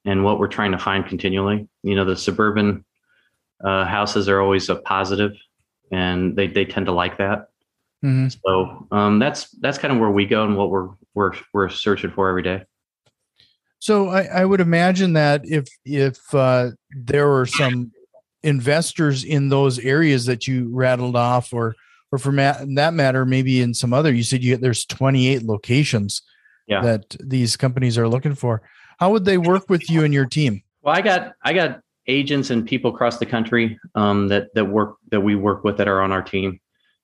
and 0.05 0.25
what 0.25 0.39
we're 0.39 0.49
trying 0.49 0.73
to 0.73 0.79
find 0.79 1.07
continually. 1.07 1.67
You 1.83 1.95
know, 1.95 2.05
the 2.05 2.17
suburban 2.17 2.85
uh, 3.65 3.85
houses 3.85 4.29
are 4.29 4.41
always 4.41 4.69
a 4.69 4.77
positive, 4.77 5.33
and 5.93 6.37
they 6.37 6.47
they 6.47 6.65
tend 6.65 6.87
to 6.87 6.93
like 6.93 7.19
that. 7.19 7.49
Mm-hmm. 8.05 8.29
So 8.45 8.87
um, 8.91 9.19
that's 9.19 9.51
that's 9.61 9.79
kind 9.79 9.93
of 9.93 10.01
where 10.01 10.11
we 10.11 10.27
go 10.27 10.45
and 10.45 10.57
what 10.57 10.71
we're 10.71 10.89
we're 11.15 11.33
we're 11.53 11.69
searching 11.69 12.11
for 12.11 12.29
every 12.29 12.43
day. 12.43 12.65
So 13.79 14.09
I, 14.09 14.23
I 14.25 14.45
would 14.45 14.61
imagine 14.61 15.15
that 15.15 15.43
if 15.45 15.67
if 15.85 16.35
uh, 16.35 16.71
there 16.91 17.29
were 17.29 17.47
some 17.47 17.93
investors 18.43 19.25
in 19.25 19.49
those 19.49 19.79
areas 19.79 20.27
that 20.27 20.47
you 20.47 20.69
rattled 20.73 21.17
off, 21.17 21.53
or 21.53 21.75
or 22.13 22.19
for 22.19 22.33
ma- 22.33 22.65
that 22.77 22.95
matter, 22.95 23.25
maybe 23.25 23.61
in 23.61 23.75
some 23.75 23.93
other, 23.93 24.13
you 24.13 24.23
said 24.23 24.43
you 24.43 24.57
there's 24.57 24.85
28 24.87 25.43
locations 25.43 26.23
yeah. 26.67 26.81
that 26.83 27.17
these 27.21 27.57
companies 27.57 27.99
are 27.99 28.09
looking 28.09 28.35
for. 28.35 28.63
How 28.99 29.11
would 29.13 29.25
they 29.25 29.39
work 29.39 29.69
with 29.69 29.91
you 29.91 30.05
and 30.05 30.13
your 30.13 30.27
team? 30.27 30.63
Well, 30.83 30.95
I 30.95 31.01
got 31.01 31.33
I 31.43 31.53
got 31.53 31.81
agents 32.07 32.51
and 32.51 32.67
people 32.67 32.93
across 32.93 33.19
the 33.19 33.27
country 33.27 33.79
um, 33.95 34.29
that 34.29 34.55
that 34.55 34.67
work 34.67 34.97
that 35.11 35.21
we 35.21 35.35
work 35.35 35.65
with 35.65 35.77
that 35.79 35.89
are 35.89 36.03
on 36.03 36.13
our 36.13 36.23
team, 36.23 36.61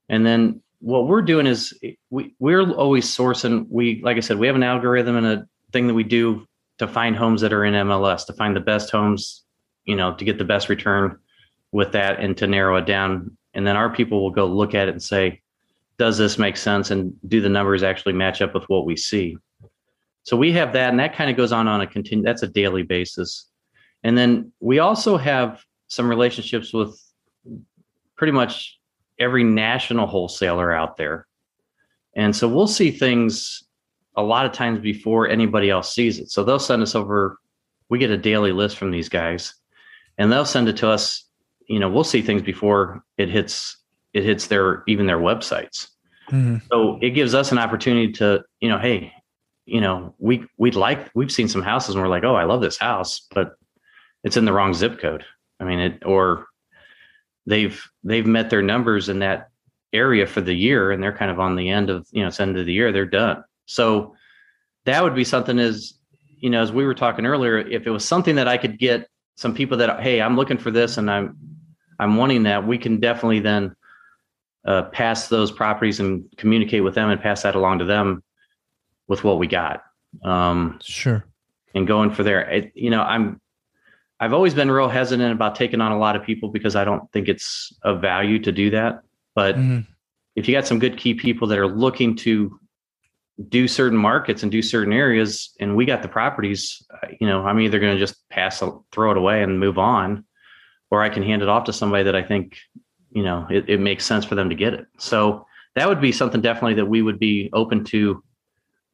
and 0.09 0.25
then 0.25 0.63
what 0.81 1.09
we're 1.09 1.23
doing 1.23 1.47
is 1.47 1.79
we 2.11 2.35
we're 2.39 2.71
always 2.73 3.07
sourcing. 3.07 3.67
We 3.69 4.01
like 4.03 4.17
I 4.17 4.21
said, 4.21 4.39
we 4.39 4.47
have 4.47 4.57
an 4.57 4.63
algorithm 4.63 5.17
and 5.17 5.27
a 5.27 5.49
thing 5.73 5.87
that 5.87 5.95
we 5.95 6.05
do 6.05 6.47
to 6.79 6.87
find 6.87 7.17
homes 7.17 7.41
that 7.41 7.53
are 7.53 7.65
in 7.65 7.75
MLS 7.75 8.27
to 8.27 8.33
find 8.35 8.55
the 8.55 8.61
best 8.61 8.91
homes, 8.91 9.45
you 9.85 9.97
know, 9.97 10.15
to 10.15 10.25
get 10.25 10.39
the 10.39 10.45
best 10.45 10.69
return 10.69 11.19
with 11.73 11.93
that 11.93 12.21
and 12.21 12.37
to 12.37 12.47
narrow 12.47 12.77
it 12.77 12.87
down. 12.87 13.37
And 13.55 13.67
then 13.67 13.77
our 13.77 13.93
people 13.93 14.23
will 14.23 14.31
go 14.31 14.47
look 14.47 14.75
at 14.75 14.89
it 14.89 14.93
and 14.93 15.03
say, 15.03 15.41
does 15.99 16.19
this 16.19 16.39
make 16.39 16.57
sense? 16.57 16.91
And 16.91 17.15
do 17.27 17.41
the 17.41 17.49
numbers 17.49 17.83
actually 17.83 18.13
match 18.13 18.43
up 18.43 18.55
with 18.55 18.65
what 18.69 18.85
we 18.85 18.97
see? 18.97 19.39
So 20.25 20.37
we 20.37 20.53
have 20.53 20.73
that, 20.75 20.91
and 20.91 21.01
that 21.01 21.15
kind 21.15 21.31
of 21.31 21.37
goes 21.37 21.53
on 21.53 21.69
on 21.69 21.81
a 21.81 21.87
continue. 21.87 22.25
That's 22.25 22.43
a 22.43 22.49
daily 22.49 22.83
basis. 22.83 23.49
And 24.07 24.17
then 24.17 24.53
we 24.61 24.79
also 24.79 25.17
have 25.17 25.65
some 25.89 26.09
relationships 26.09 26.73
with 26.73 26.97
pretty 28.15 28.33
much 28.33 28.79
every 29.19 29.43
national 29.43 30.07
wholesaler 30.07 30.73
out 30.73 30.97
there. 30.97 31.27
And 32.15 32.35
so 32.35 32.47
we'll 32.47 32.69
see 32.69 32.93
things 32.93 33.65
a 34.15 34.23
lot 34.23 34.47
of 34.47 34.53
times 34.53 34.79
before 34.79 35.29
anybody 35.29 35.71
else 35.71 35.93
sees 35.93 36.21
it. 36.21 36.31
So 36.31 36.45
they'll 36.45 36.61
send 36.61 36.83
us 36.83 36.95
over, 36.95 37.39
we 37.89 37.99
get 37.99 38.13
a 38.13 38.17
daily 38.17 38.53
list 38.53 38.77
from 38.77 38.93
these 38.93 39.09
guys, 39.09 39.53
and 40.19 40.31
they'll 40.31 40.45
send 40.45 40.69
it 40.69 40.77
to 40.77 40.89
us. 40.89 41.25
You 41.67 41.81
know, 41.81 41.91
we'll 41.91 42.05
see 42.05 42.23
things 42.23 42.43
before 42.43 43.03
it 43.19 43.29
hits 43.29 43.77
it 44.15 44.23
hits 44.23 44.47
their 44.47 44.85
even 44.87 45.07
their 45.07 45.19
websites. 45.19 45.89
Mm-hmm. 46.31 46.59
So 46.71 47.01
it 47.03 47.11
gives 47.11 47.35
us 47.35 47.51
an 47.51 47.59
opportunity 47.59 48.13
to, 48.13 48.45
you 48.61 48.69
know, 48.69 48.79
hey, 48.79 49.13
you 49.65 49.81
know, 49.81 50.15
we 50.19 50.47
we'd 50.59 50.77
like 50.77 51.11
we've 51.17 51.33
seen 51.33 51.49
some 51.49 51.63
houses 51.63 51.97
and 51.97 52.03
we're 52.05 52.09
like, 52.09 52.23
oh, 52.23 52.37
I 52.37 52.45
love 52.45 52.61
this 52.61 52.79
house, 52.79 53.27
but 53.35 53.57
it's 54.27 54.37
in 54.37 54.45
the 54.45 54.53
wrong 54.53 54.75
zip 54.75 54.99
code. 54.99 55.25
I 55.61 55.65
mean, 55.65 55.79
it 55.79 56.03
or 56.05 56.49
they've 57.47 57.81
they've 58.03 58.27
met 58.27 58.51
their 58.51 58.61
numbers 58.61 59.09
in 59.09 59.21
that 59.21 59.51
area 59.93 60.27
for 60.27 60.41
the 60.41 60.53
year, 60.53 60.91
and 60.91 61.01
they're 61.01 61.17
kind 61.17 61.31
of 61.31 61.39
on 61.39 61.55
the 61.55 61.71
end 61.71 61.91
of 61.91 62.09
you 62.11 62.23
know 62.23 62.29
it's 62.29 62.41
end 62.41 62.59
of 62.59 62.67
the 62.67 62.73
year, 62.73 62.91
they're 62.91 63.07
done. 63.07 63.45
So 63.67 64.17
that 64.85 65.03
would 65.05 65.15
be 65.15 65.23
something 65.23 65.61
as 65.61 65.95
you 66.27 66.51
know 66.51 66.61
as 66.61 66.73
we 66.73 66.85
were 66.85 66.95
talking 66.95 67.25
earlier, 67.25 67.59
if 67.59 67.87
it 67.87 67.91
was 67.91 68.05
something 68.05 68.35
that 68.35 68.49
I 68.49 68.57
could 68.57 68.81
get 68.81 69.09
some 69.37 69.55
people 69.55 69.79
that 69.79 70.01
hey, 70.01 70.21
I'm 70.21 70.35
looking 70.35 70.59
for 70.59 70.73
this 70.73 70.99
and 70.99 71.09
I'm 71.09 71.39
I'm 72.01 72.17
wanting 72.17 72.43
that, 72.43 72.67
we 72.67 72.79
can 72.79 72.99
definitely 72.99 73.41
then 73.41 73.77
uh, 74.67 74.83
pass 74.91 75.29
those 75.29 75.53
properties 75.53 76.01
and 76.01 76.25
communicate 76.37 76.83
with 76.83 76.97
them 76.97 77.11
and 77.11 77.21
pass 77.21 77.43
that 77.43 77.55
along 77.55 77.79
to 77.79 77.85
them 77.85 78.25
with 79.07 79.23
what 79.23 79.39
we 79.39 79.47
got. 79.47 79.85
Um, 80.25 80.81
sure. 80.83 81.25
And 81.77 81.87
going 81.87 82.11
for 82.11 82.25
there, 82.25 82.41
it, 82.51 82.73
you 82.75 82.91
know, 82.91 83.03
I'm 83.03 83.41
I've 84.19 84.33
always 84.33 84.55
been 84.55 84.71
real 84.71 84.89
hesitant 84.89 85.33
about 85.33 85.55
taking 85.55 85.81
on 85.81 85.93
a 85.93 85.99
lot 85.99 86.17
of 86.17 86.23
people 86.23 86.49
because 86.49 86.75
I 86.75 86.85
don't 86.85 87.11
think 87.13 87.29
it's 87.29 87.73
of 87.83 88.01
value 88.01 88.39
to 88.41 88.53
do 88.53 88.71
that. 88.71 89.03
But 89.35 89.57
mm-hmm. 89.57 89.81
if 90.35 90.49
you 90.49 90.55
got 90.55 90.67
some 90.67 90.79
good 90.79 90.97
key 90.97 91.15
people 91.15 91.49
that 91.49 91.59
are 91.59 91.67
looking 91.67 92.17
to 92.17 92.59
do 93.49 93.69
certain 93.69 93.99
markets 93.99 94.43
and 94.43 94.51
do 94.51 94.63
certain 94.63 94.95
areas, 94.95 95.55
and 95.61 95.77
we 95.77 95.85
got 95.85 96.01
the 96.01 96.09
properties, 96.09 96.83
uh, 96.91 97.09
you 97.21 97.27
know, 97.27 97.45
I'm 97.45 97.61
either 97.61 97.79
going 97.79 97.93
to 97.93 97.99
just 97.99 98.27
pass, 98.31 98.63
throw 98.93 99.11
it 99.11 99.19
away 99.19 99.43
and 99.43 99.61
move 99.61 99.79
on, 99.79 100.25
or 100.91 101.03
I 101.03 101.11
can 101.11 101.23
hand 101.23 101.43
it 101.43 101.49
off 101.49 101.65
to 101.65 101.73
somebody 101.73 102.05
that 102.05 102.17
I 102.17 102.23
think, 102.23 102.57
you 103.11 103.23
know, 103.23 103.47
it, 103.51 103.69
it 103.69 103.81
makes 103.81 104.07
sense 104.07 104.25
for 104.25 104.35
them 104.35 104.49
to 104.49 104.55
get 104.55 104.73
it. 104.73 104.87
So 104.99 105.47
that 105.75 105.87
would 105.87 106.01
be 106.01 106.13
something 106.13 106.41
definitely 106.41 106.75
that 106.75 106.87
we 106.87 107.03
would 107.03 107.19
be 107.19 107.51
open 107.53 107.85
to, 107.85 108.23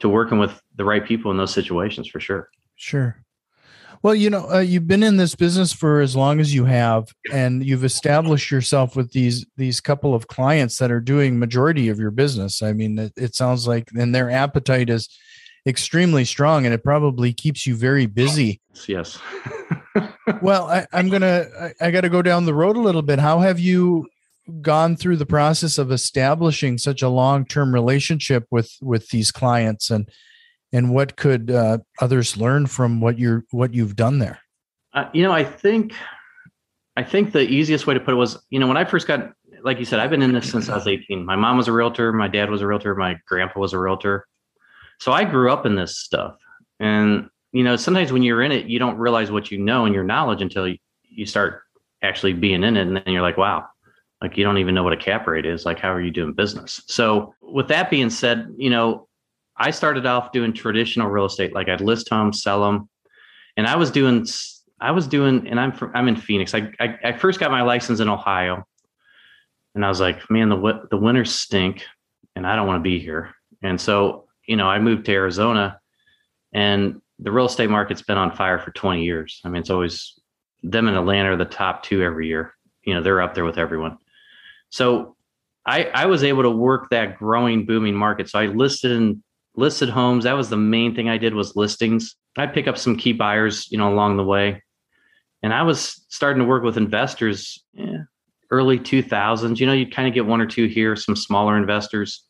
to 0.01 0.09
working 0.09 0.41
with 0.41 0.61
the 0.75 0.85
right 0.85 1.07
people 1.07 1.31
in 1.31 1.37
those 1.37 1.55
situations 1.55 2.09
for 2.09 2.19
sure. 2.19 2.51
Sure. 2.75 3.23
Well, 4.03 4.17
you 4.17 4.31
know, 4.31 4.51
uh, 4.51 4.59
you've 4.59 4.89
been 4.89 5.05
in 5.05 5.17
this 5.17 5.37
business 5.37 5.73
for 5.73 6.01
as 6.01 6.17
long 6.17 6.41
as 6.41 6.53
you 6.53 6.65
have, 6.65 7.09
and 7.33 7.65
you've 7.65 7.85
established 7.85 8.51
yourself 8.51 8.97
with 8.97 9.13
these 9.13 9.47
these 9.57 9.81
couple 9.81 10.13
of 10.15 10.27
clients 10.27 10.79
that 10.79 10.91
are 10.91 11.01
doing 11.01 11.39
majority 11.39 11.89
of 11.89 12.01
your 12.01 12.11
business. 12.11 12.63
I 12.63 12.73
mean, 12.73 12.99
it, 12.99 13.13
it 13.17 13.35
sounds 13.37 13.69
like, 13.69 13.91
and 13.97 14.13
their 14.13 14.29
appetite 14.29 14.91
is 14.91 15.09
extremely 15.67 16.25
strong, 16.25 16.65
and 16.65 16.75
it 16.75 16.83
probably 16.83 17.33
keeps 17.33 17.65
you 17.65 17.77
very 17.77 18.07
busy. 18.07 18.61
Yes. 18.89 19.21
well, 20.43 20.67
I, 20.69 20.87
am 20.93 21.09
gonna, 21.09 21.47
I, 21.61 21.87
I 21.87 21.91
got 21.93 22.01
to 22.01 22.09
go 22.09 22.23
down 22.23 22.45
the 22.45 22.55
road 22.55 22.77
a 22.77 22.81
little 22.81 23.03
bit. 23.03 23.21
How 23.21 23.39
have 23.39 23.61
you 23.61 24.09
gone 24.61 24.97
through 24.97 25.17
the 25.17 25.27
process 25.27 25.79
of 25.79 25.93
establishing 25.93 26.77
such 26.77 27.03
a 27.03 27.09
long-term 27.09 27.73
relationship 27.73 28.47
with 28.51 28.77
with 28.83 29.11
these 29.11 29.31
clients 29.31 29.91
and 29.91 30.09
and 30.73 30.91
what 30.91 31.17
could 31.17 31.51
uh, 31.51 31.79
others 32.01 32.37
learn 32.37 32.67
from 32.67 33.01
what 33.01 33.19
you're 33.19 33.45
what 33.51 33.75
you've 33.75 33.97
done 33.97 34.19
there? 34.19 34.41
Uh, 34.95 35.09
you 35.15 35.23
know 35.23 35.33
i 35.33 35.43
think 35.43 35.95
i 36.97 37.03
think 37.03 37.33
the 37.33 37.49
easiest 37.49 37.87
way 37.87 37.95
to 37.95 38.01
put 38.01 38.13
it 38.13 38.17
was 38.17 38.39
you 38.51 38.59
know 38.59 38.67
when 38.67 38.77
i 38.77 38.85
first 38.85 39.07
got 39.07 39.33
like 39.63 39.79
you 39.79 39.87
said 39.87 39.99
i've 39.99 40.11
been 40.11 40.21
in 40.21 40.33
this 40.33 40.51
since 40.51 40.69
i 40.69 40.75
was 40.75 40.87
18 40.87 41.25
my 41.25 41.35
mom 41.35 41.57
was 41.57 41.67
a 41.67 41.73
realtor 41.73 42.13
my 42.13 42.29
dad 42.29 42.51
was 42.51 42.61
a 42.61 42.67
realtor 42.67 42.95
my 42.95 43.17
grandpa 43.27 43.59
was 43.59 43.73
a 43.73 43.79
realtor. 43.79 44.27
So 45.01 45.13
i 45.13 45.25
grew 45.25 45.51
up 45.51 45.65
in 45.65 45.77
this 45.77 45.99
stuff. 45.99 46.37
And 46.79 47.31
you 47.53 47.65
know 47.65 47.77
sometimes 47.77 48.13
when 48.13 48.23
you're 48.23 48.43
in 48.43 48.53
it 48.53 48.67
you 48.67 48.79
don't 48.79 48.99
realize 48.99 49.31
what 49.31 49.51
you 49.51 49.59
know 49.59 49.87
and 49.87 49.95
your 49.95 50.05
knowledge 50.05 50.43
until 50.43 50.69
you, 50.69 50.77
you 51.03 51.25
start 51.25 51.63
actually 52.03 52.35
being 52.35 52.63
in 52.63 52.77
it 52.77 52.87
and 52.87 52.97
then 52.97 53.05
you're 53.07 53.23
like 53.23 53.39
wow 53.39 53.65
like 54.21 54.37
you 54.37 54.45
don't 54.45 54.59
even 54.59 54.75
know 54.75 54.83
what 54.83 54.93
a 54.93 54.97
cap 54.97 55.27
rate 55.27 55.47
is. 55.47 55.65
Like 55.65 55.81
how 55.81 55.93
are 55.93 56.03
you 56.03 56.11
doing 56.11 56.35
business? 56.35 56.83
So 56.87 57.35
with 57.41 57.69
that 57.69 57.89
being 57.89 58.11
said 58.11 58.55
you 58.59 58.69
know 58.69 59.09
i 59.57 59.71
started 59.71 60.07
off 60.07 60.33
doing 60.33 60.53
traditional 60.53 61.09
real 61.09 61.25
estate 61.25 61.55
like 61.55 61.69
i'd 61.69 61.81
list 61.81 62.09
homes 62.09 62.43
sell 62.43 62.63
them 62.65 62.89
and 63.57 63.67
i 63.67 63.77
was 63.77 63.91
doing 63.91 64.27
i 64.81 64.91
was 64.91 65.07
doing 65.07 65.47
and 65.49 65.59
i'm 65.61 65.73
from 65.73 65.91
i'm 65.95 66.09
in 66.09 66.17
phoenix. 66.17 66.55
I 66.55 66.73
i, 66.81 66.99
I 67.05 67.13
first 67.13 67.41
got 67.41 67.51
my 67.51 67.63
license 67.63 68.01
in 68.01 68.09
ohio. 68.09 68.65
And 69.75 69.85
i 69.85 69.89
was 69.89 70.01
like 70.01 70.31
man 70.31 70.49
the 70.49 70.87
the 70.91 70.97
winters 70.97 71.35
stink 71.35 71.85
and 72.37 72.47
i 72.47 72.57
don't 72.57 72.67
want 72.67 72.79
to 72.79 72.83
be 72.83 72.99
here. 72.99 73.35
And 73.63 73.81
so 73.81 74.27
you 74.47 74.57
know 74.57 74.69
i 74.69 74.79
moved 74.79 75.07
to 75.07 75.13
arizona 75.13 75.79
and 76.53 77.01
the 77.19 77.31
real 77.31 77.47
estate 77.47 77.71
market's 77.71 78.03
been 78.03 78.19
on 78.19 78.35
fire 78.35 78.59
for 78.59 78.73
20 78.73 79.05
years. 79.05 79.41
I 79.45 79.49
mean 79.49 79.61
it's 79.61 79.71
always 79.71 80.19
them 80.63 80.89
and 80.89 80.97
atlanta 80.97 81.33
are 81.33 81.37
the 81.37 81.45
top 81.45 81.83
two 81.83 82.03
every 82.03 82.29
year. 82.29 82.55
You 82.85 82.95
know 82.95 83.03
they're 83.03 83.23
up 83.23 83.35
there 83.35 83.45
with 83.45 83.59
everyone. 83.59 83.99
So 84.71 85.17
I, 85.65 85.85
I 85.95 86.07
was 86.07 86.25
able 86.25 86.43
to 86.43 86.51
work 86.51 86.91
that 86.91 87.19
growing, 87.19 87.67
booming 87.67 87.95
market. 87.95 88.29
So 88.29 88.39
I 88.39 88.47
listed 88.47 88.93
and 88.93 89.23
listed 89.57 89.89
homes. 89.89 90.25
That 90.25 90.37
was 90.37 90.49
the 90.49 90.57
main 90.57 90.95
thing 90.95 91.09
I 91.09 91.19
did 91.19 91.35
was 91.35 91.57
listings. 91.57 92.17
I 92.37 92.47
pick 92.47 92.67
up 92.67 92.79
some 92.79 92.97
key 92.97 93.13
buyers, 93.13 93.71
you 93.71 93.79
know, 93.79 93.93
along 93.93 94.17
the 94.17 94.25
way. 94.25 94.63
And 95.43 95.53
I 95.53 95.63
was 95.63 96.05
starting 96.09 96.41
to 96.43 96.49
work 96.49 96.63
with 96.63 96.77
investors 96.77 97.63
yeah, 97.73 98.05
early 98.51 98.79
2000s. 98.79 99.59
You 99.59 99.67
know, 99.67 99.73
you'd 99.73 99.95
kind 99.95 100.09
of 100.09 100.15
get 100.15 100.27
one 100.27 100.41
or 100.41 100.47
two 100.47 100.67
here, 100.67 100.97
some 100.97 101.17
smaller 101.17 101.57
investors. 101.57 102.25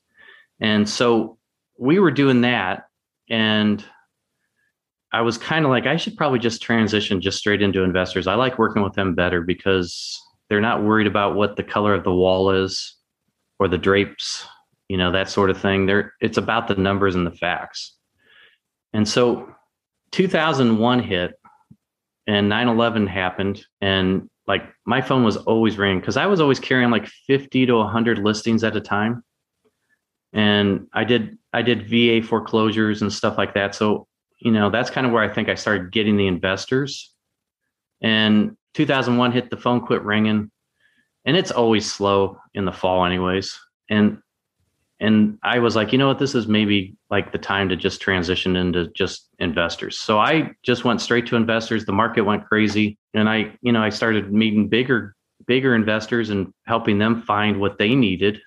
And 0.61 0.89
so 0.89 1.39
we 1.79 1.99
were 1.99 2.11
doing 2.11 2.41
that. 2.43 2.85
And 3.29 3.85
I 5.13 5.21
was 5.21 5.37
kind 5.37 5.65
of 5.65 5.71
like, 5.71 5.87
I 5.87 5.97
should 5.97 6.17
probably 6.17 6.39
just 6.39 6.63
transition 6.63 7.21
just 7.21 7.39
straight 7.39 7.61
into 7.61 7.83
investors. 7.83 8.27
I 8.27 8.35
like 8.35 8.59
working 8.59 8.83
with 8.83 8.95
them 8.95 9.15
better 9.15 9.43
because 9.43 10.19
they're 10.49 10.61
not 10.61 10.83
worried 10.83 11.07
about 11.07 11.35
what 11.35 11.57
the 11.57 11.63
color 11.63 11.95
of 11.95 12.05
the 12.05 12.13
wall 12.13 12.51
is 12.51 12.97
or 13.59 13.69
the 13.69 13.79
drapes, 13.79 14.47
you 14.89 14.97
know, 14.97 15.13
that 15.13 15.29
sort 15.29 15.51
of 15.51 15.61
thing. 15.61 15.87
They're 15.87 16.13
it's 16.21 16.39
about 16.39 16.69
the 16.69 16.75
numbers 16.75 17.15
and 17.15 17.27
the 17.27 17.31
facts. 17.31 17.97
And 18.93 19.09
so 19.09 19.55
2001 20.13 21.03
hit 21.03 21.35
and 22.27 22.51
9/11 22.51 23.09
happened 23.09 23.65
and 23.81 24.29
like 24.47 24.65
my 24.85 25.01
phone 25.01 25.25
was 25.25 25.37
always 25.37 25.79
ringing 25.79 26.03
cuz 26.03 26.17
I 26.17 26.27
was 26.27 26.41
always 26.41 26.61
carrying 26.61 26.91
like 26.91 27.07
50 27.07 27.67
to 27.67 27.75
100 27.77 28.19
listings 28.19 28.65
at 28.65 28.77
a 28.77 28.81
time. 28.81 29.25
And 30.33 30.89
I 30.93 31.05
did 31.05 31.39
I 31.53 31.63
did 31.63 31.89
VA 31.89 32.27
foreclosures 32.27 33.03
and 33.03 33.13
stuff 33.13 33.37
like 33.39 33.55
that. 33.55 33.75
So, 33.75 34.07
you 34.39 34.51
know, 34.51 34.71
that's 34.71 34.91
kind 34.91 35.07
of 35.07 35.13
where 35.13 35.23
I 35.23 35.33
think 35.33 35.49
I 35.49 35.55
started 35.55 35.93
getting 35.93 36.17
the 36.17 36.27
investors. 36.27 37.15
And 38.01 38.57
2001 38.75 39.33
hit, 39.33 39.51
the 39.51 39.57
phone 39.57 39.81
quit 39.81 40.03
ringing, 40.03 40.51
and 41.25 41.37
it's 41.37 41.51
always 41.51 41.91
slow 41.91 42.39
in 42.55 42.65
the 42.65 42.73
fall, 42.73 43.05
anyways. 43.05 43.59
And 43.89 44.19
and 45.03 45.39
I 45.43 45.59
was 45.59 45.77
like, 45.77 45.93
you 45.93 45.99
know 45.99 46.09
what, 46.09 46.19
this 46.19 46.35
is 46.35 46.47
maybe 46.47 46.95
like 47.11 47.33
the 47.33 47.39
time 47.39 47.69
to 47.69 47.77
just 47.77 48.01
transition 48.01 48.57
into 48.57 48.89
just 48.89 49.29
investors. 49.39 49.99
So 49.99 50.19
I 50.19 50.53
just 50.63 50.85
went 50.85 51.01
straight 51.01 51.27
to 51.27 51.37
investors. 51.37 51.85
The 51.85 51.93
market 51.93 52.23
went 52.23 52.47
crazy, 52.47 52.99
and 53.13 53.29
I, 53.29 53.57
you 53.61 53.73
know, 53.73 53.83
I 53.83 53.91
started 53.91 54.33
meeting 54.33 54.69
bigger 54.69 55.15
bigger 55.47 55.75
investors 55.75 56.31
and 56.31 56.55
helping 56.67 56.99
them 56.99 57.23
find 57.23 57.61
what 57.61 57.77
they 57.77 57.97
needed 57.97 58.41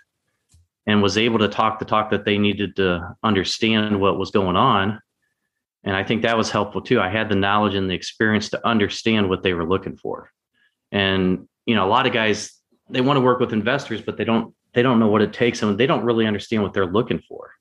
and 0.87 1.03
was 1.03 1.17
able 1.17 1.39
to 1.39 1.49
talk 1.49 1.77
the 1.77 1.83
talk 1.85 2.09
that 2.11 2.23
they 2.23 2.37
needed 2.37 2.77
to 2.77 3.15
understand 3.21 3.99
what 3.99 4.17
was 4.17 4.31
going 4.31 4.55
on 4.55 5.01
and 5.85 5.95
I 5.95 6.03
think 6.03 6.23
that 6.23 6.35
was 6.35 6.49
helpful 6.49 6.81
too. 6.81 6.99
I 6.99 7.09
had 7.09 7.29
the 7.29 7.35
knowledge 7.35 7.75
and 7.75 7.89
the 7.89 7.93
experience 7.93 8.49
to 8.49 8.67
understand 8.67 9.29
what 9.29 9.43
they 9.43 9.53
were 9.53 9.65
looking 9.65 9.95
for. 9.95 10.31
And, 10.91 11.47
you 11.67 11.75
know, 11.75 11.85
a 11.85 11.89
lot 11.89 12.07
of 12.07 12.13
guys, 12.13 12.59
they 12.89 13.01
want 13.01 13.17
to 13.17 13.21
work 13.21 13.39
with 13.39 13.53
investors, 13.53 14.01
but 14.01 14.17
they 14.17 14.23
don't, 14.23 14.53
they 14.75 14.83
don't 14.83 14.99
know 14.99 15.07
what 15.07 15.21
it 15.21 15.33
takes 15.33 15.63
and 15.63 15.77
they 15.77 15.87
don't 15.87 16.03
really 16.03 16.27
understand 16.27 16.61
what 16.61 16.73
they're 16.73 16.85
looking 16.85 17.21
for. 17.27 17.51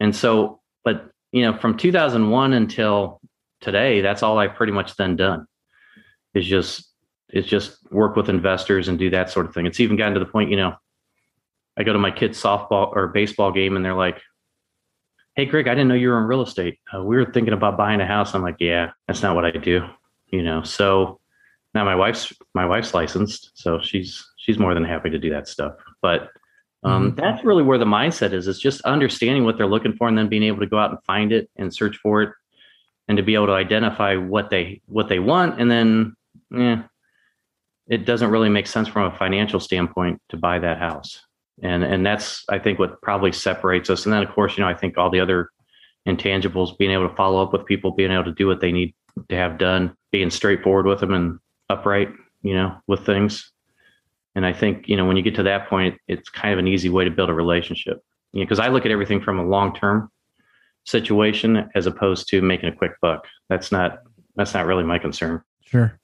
And 0.00 0.14
so, 0.14 0.60
but, 0.84 1.10
you 1.32 1.42
know, 1.42 1.56
from 1.56 1.76
2001 1.76 2.52
until 2.52 3.20
today, 3.60 4.02
that's 4.02 4.22
all 4.22 4.38
I've 4.38 4.54
pretty 4.54 4.72
much 4.72 4.96
then 4.96 5.16
done 5.16 5.46
is 6.34 6.46
just, 6.46 6.92
is 7.30 7.46
just 7.46 7.78
work 7.90 8.16
with 8.16 8.28
investors 8.28 8.88
and 8.88 8.98
do 8.98 9.08
that 9.10 9.30
sort 9.30 9.46
of 9.46 9.54
thing. 9.54 9.64
It's 9.64 9.80
even 9.80 9.96
gotten 9.96 10.14
to 10.14 10.20
the 10.20 10.26
point, 10.26 10.50
you 10.50 10.56
know, 10.56 10.74
I 11.76 11.84
go 11.84 11.92
to 11.92 11.98
my 11.98 12.10
kids' 12.10 12.42
softball 12.42 12.94
or 12.94 13.08
baseball 13.08 13.52
game 13.52 13.76
and 13.76 13.84
they're 13.84 13.94
like, 13.94 14.20
hey 15.38 15.44
greg 15.44 15.68
i 15.68 15.70
didn't 15.70 15.86
know 15.86 15.94
you 15.94 16.08
were 16.08 16.18
in 16.18 16.24
real 16.24 16.42
estate 16.42 16.80
uh, 16.92 17.00
we 17.00 17.14
were 17.14 17.24
thinking 17.24 17.54
about 17.54 17.76
buying 17.76 18.00
a 18.00 18.06
house 18.06 18.34
i'm 18.34 18.42
like 18.42 18.56
yeah 18.58 18.90
that's 19.06 19.22
not 19.22 19.36
what 19.36 19.44
i 19.44 19.52
do 19.52 19.86
you 20.26 20.42
know 20.42 20.64
so 20.64 21.20
now 21.74 21.84
my 21.84 21.94
wife's 21.94 22.32
my 22.54 22.66
wife's 22.66 22.92
licensed 22.92 23.52
so 23.54 23.78
she's 23.80 24.26
she's 24.36 24.58
more 24.58 24.74
than 24.74 24.82
happy 24.82 25.08
to 25.08 25.16
do 25.16 25.30
that 25.30 25.46
stuff 25.46 25.74
but 26.02 26.30
um, 26.84 27.12
mm-hmm. 27.12 27.20
that's 27.20 27.44
really 27.44 27.62
where 27.62 27.78
the 27.78 27.84
mindset 27.84 28.32
is 28.32 28.46
is 28.46 28.58
just 28.58 28.80
understanding 28.82 29.44
what 29.44 29.56
they're 29.56 29.66
looking 29.66 29.94
for 29.94 30.08
and 30.08 30.16
then 30.16 30.28
being 30.28 30.42
able 30.42 30.60
to 30.60 30.66
go 30.66 30.78
out 30.78 30.90
and 30.90 31.02
find 31.04 31.32
it 31.32 31.50
and 31.56 31.74
search 31.74 31.96
for 31.96 32.22
it 32.22 32.32
and 33.08 33.16
to 33.16 33.22
be 33.22 33.34
able 33.34 33.46
to 33.46 33.52
identify 33.52 34.16
what 34.16 34.50
they 34.50 34.80
what 34.86 35.08
they 35.08 35.18
want 35.18 35.60
and 35.60 35.70
then 35.70 36.14
yeah 36.50 36.82
it 37.88 38.04
doesn't 38.04 38.30
really 38.30 38.50
make 38.50 38.66
sense 38.66 38.86
from 38.86 39.10
a 39.10 39.16
financial 39.16 39.60
standpoint 39.60 40.20
to 40.28 40.36
buy 40.36 40.58
that 40.58 40.78
house 40.78 41.20
and 41.62 41.82
and 41.82 42.04
that's 42.04 42.44
I 42.48 42.58
think 42.58 42.78
what 42.78 43.00
probably 43.02 43.32
separates 43.32 43.90
us. 43.90 44.04
And 44.04 44.12
then 44.12 44.22
of 44.22 44.30
course, 44.30 44.56
you 44.56 44.64
know, 44.64 44.70
I 44.70 44.74
think 44.74 44.96
all 44.96 45.10
the 45.10 45.20
other 45.20 45.50
intangibles, 46.06 46.76
being 46.78 46.90
able 46.90 47.08
to 47.08 47.14
follow 47.14 47.42
up 47.42 47.52
with 47.52 47.66
people, 47.66 47.90
being 47.90 48.12
able 48.12 48.24
to 48.24 48.32
do 48.32 48.46
what 48.46 48.60
they 48.60 48.72
need 48.72 48.94
to 49.28 49.36
have 49.36 49.58
done, 49.58 49.94
being 50.12 50.30
straightforward 50.30 50.86
with 50.86 51.00
them 51.00 51.12
and 51.12 51.38
upright, 51.68 52.10
you 52.42 52.54
know, 52.54 52.76
with 52.86 53.04
things. 53.04 53.52
And 54.34 54.46
I 54.46 54.52
think 54.52 54.88
you 54.88 54.96
know 54.96 55.06
when 55.06 55.16
you 55.16 55.22
get 55.22 55.34
to 55.36 55.42
that 55.44 55.68
point, 55.68 55.98
it's 56.06 56.28
kind 56.28 56.52
of 56.52 56.58
an 56.58 56.68
easy 56.68 56.88
way 56.88 57.04
to 57.04 57.10
build 57.10 57.30
a 57.30 57.34
relationship. 57.34 58.02
You 58.32 58.40
know, 58.40 58.44
because 58.44 58.60
I 58.60 58.68
look 58.68 58.84
at 58.84 58.92
everything 58.92 59.20
from 59.20 59.38
a 59.38 59.46
long 59.46 59.74
term 59.74 60.10
situation 60.84 61.68
as 61.74 61.86
opposed 61.86 62.28
to 62.28 62.40
making 62.40 62.68
a 62.68 62.72
quick 62.72 62.92
buck. 63.00 63.26
That's 63.48 63.72
not 63.72 63.98
that's 64.36 64.54
not 64.54 64.66
really 64.66 64.84
my 64.84 64.98
concern. 64.98 65.42
Sure. 65.64 65.98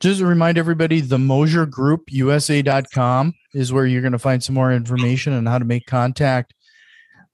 Just 0.00 0.20
to 0.20 0.26
remind 0.26 0.58
everybody, 0.58 1.00
the 1.00 1.18
Moser 1.18 1.64
Group 1.66 2.12
USA.com 2.12 3.34
is 3.54 3.72
where 3.72 3.86
you're 3.86 4.02
going 4.02 4.12
to 4.12 4.18
find 4.18 4.42
some 4.42 4.54
more 4.54 4.72
information 4.72 5.32
on 5.32 5.46
how 5.46 5.58
to 5.58 5.64
make 5.64 5.86
contact. 5.86 6.54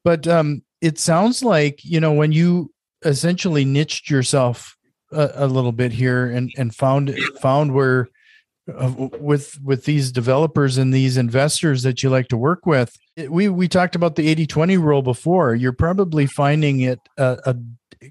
But 0.04 0.28
um, 0.28 0.62
it 0.80 0.98
sounds 0.98 1.42
like, 1.42 1.84
you 1.84 2.00
know, 2.00 2.12
when 2.12 2.32
you 2.32 2.72
essentially 3.04 3.64
niched 3.64 4.10
yourself 4.10 4.76
a, 5.12 5.30
a 5.34 5.46
little 5.46 5.72
bit 5.72 5.92
here 5.92 6.26
and, 6.26 6.52
and 6.56 6.74
found, 6.74 7.16
found 7.40 7.74
where 7.74 8.08
with, 8.68 9.58
with 9.62 9.84
these 9.84 10.12
developers 10.12 10.78
and 10.78 10.92
these 10.92 11.16
investors 11.16 11.82
that 11.82 12.02
you 12.02 12.10
like 12.10 12.28
to 12.28 12.36
work 12.36 12.66
with, 12.66 12.96
it, 13.16 13.32
we, 13.32 13.48
we 13.48 13.66
talked 13.66 13.94
about 13.94 14.16
the 14.16 14.28
80, 14.28 14.46
20 14.46 14.76
rule 14.76 15.02
before, 15.02 15.54
you're 15.54 15.72
probably 15.72 16.26
finding 16.26 16.80
it 16.80 17.00
a, 17.16 17.38
a 17.46 17.56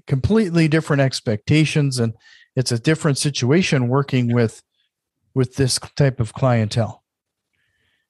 completely 0.06 0.68
different 0.68 1.00
expectations 1.00 1.98
and, 1.98 2.12
it's 2.58 2.72
a 2.72 2.78
different 2.78 3.18
situation 3.18 3.86
working 3.86 4.34
with 4.34 4.64
with 5.32 5.54
this 5.54 5.78
type 5.94 6.18
of 6.18 6.32
clientele. 6.32 7.04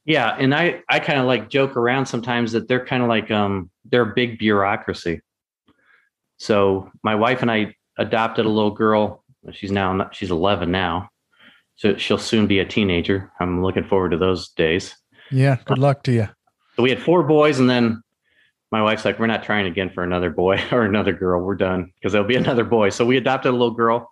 Yeah 0.06 0.34
and 0.38 0.54
i 0.54 0.82
i 0.88 0.98
kind 1.00 1.20
of 1.20 1.26
like 1.26 1.50
joke 1.50 1.76
around 1.76 2.06
sometimes 2.06 2.52
that 2.52 2.66
they're 2.66 2.86
kind 2.86 3.02
of 3.02 3.10
like 3.10 3.30
um 3.30 3.70
they're 3.84 4.06
big 4.06 4.38
bureaucracy. 4.38 5.20
So 6.38 6.90
my 7.02 7.14
wife 7.14 7.42
and 7.42 7.50
i 7.50 7.74
adopted 7.98 8.46
a 8.46 8.48
little 8.48 8.70
girl. 8.70 9.22
She's 9.52 9.70
now 9.70 10.08
she's 10.12 10.30
11 10.30 10.70
now 10.70 11.10
so 11.78 11.96
she'll 11.96 12.18
soon 12.18 12.46
be 12.46 12.58
a 12.58 12.64
teenager 12.64 13.32
i'm 13.40 13.62
looking 13.62 13.84
forward 13.84 14.10
to 14.10 14.18
those 14.18 14.50
days 14.50 14.94
yeah 15.30 15.56
good 15.64 15.78
luck 15.78 16.02
to 16.02 16.12
you 16.12 16.28
so 16.76 16.82
we 16.82 16.90
had 16.90 17.02
four 17.02 17.22
boys 17.22 17.58
and 17.58 17.70
then 17.70 18.02
my 18.70 18.82
wife's 18.82 19.06
like 19.06 19.18
we're 19.18 19.26
not 19.26 19.42
trying 19.42 19.66
again 19.66 19.90
for 19.90 20.04
another 20.04 20.28
boy 20.30 20.60
or 20.72 20.82
another 20.82 21.12
girl 21.12 21.42
we're 21.42 21.56
done 21.56 21.90
because 21.94 22.12
there'll 22.12 22.28
be 22.28 22.36
another 22.36 22.64
boy 22.64 22.90
so 22.90 23.06
we 23.06 23.16
adopted 23.16 23.50
a 23.50 23.56
little 23.56 23.74
girl 23.74 24.10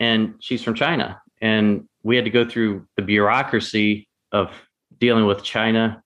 and 0.00 0.34
she's 0.40 0.62
from 0.62 0.74
China. 0.74 1.20
And 1.40 1.88
we 2.02 2.16
had 2.16 2.24
to 2.24 2.30
go 2.30 2.48
through 2.48 2.86
the 2.96 3.02
bureaucracy 3.02 4.08
of 4.32 4.50
dealing 4.98 5.26
with 5.26 5.42
China 5.42 6.02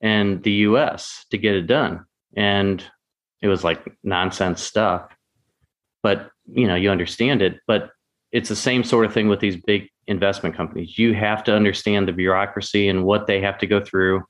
and 0.00 0.42
the 0.42 0.52
US 0.52 1.24
to 1.30 1.38
get 1.38 1.54
it 1.54 1.66
done. 1.66 2.04
And 2.36 2.82
it 3.42 3.48
was 3.48 3.64
like 3.64 3.82
nonsense 4.02 4.62
stuff. 4.62 5.10
But, 6.02 6.30
you 6.46 6.66
know, 6.66 6.74
you 6.74 6.90
understand 6.90 7.42
it. 7.42 7.58
But 7.66 7.90
it's 8.32 8.48
the 8.48 8.56
same 8.56 8.84
sort 8.84 9.06
of 9.06 9.12
thing 9.12 9.28
with 9.28 9.40
these 9.40 9.56
big 9.56 9.88
investment 10.06 10.56
companies. 10.56 10.98
You 10.98 11.14
have 11.14 11.44
to 11.44 11.54
understand 11.54 12.06
the 12.06 12.12
bureaucracy 12.12 12.88
and 12.88 13.04
what 13.04 13.26
they 13.26 13.40
have 13.40 13.58
to 13.58 13.66
go 13.66 13.80
through. 13.80 14.22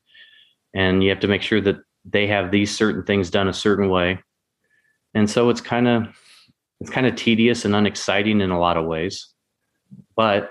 And 0.74 1.02
you 1.02 1.10
have 1.10 1.20
to 1.20 1.28
make 1.28 1.42
sure 1.42 1.60
that 1.62 1.76
they 2.04 2.26
have 2.26 2.50
these 2.50 2.76
certain 2.76 3.04
things 3.04 3.30
done 3.30 3.48
a 3.48 3.52
certain 3.52 3.88
way. 3.88 4.22
And 5.14 5.28
so 5.28 5.48
it's 5.50 5.60
kind 5.60 5.88
of 5.88 6.08
it's 6.80 6.90
kind 6.90 7.06
of 7.06 7.16
tedious 7.16 7.64
and 7.64 7.74
unexciting 7.74 8.40
in 8.40 8.50
a 8.50 8.58
lot 8.58 8.76
of 8.76 8.86
ways. 8.86 9.28
But 10.14 10.50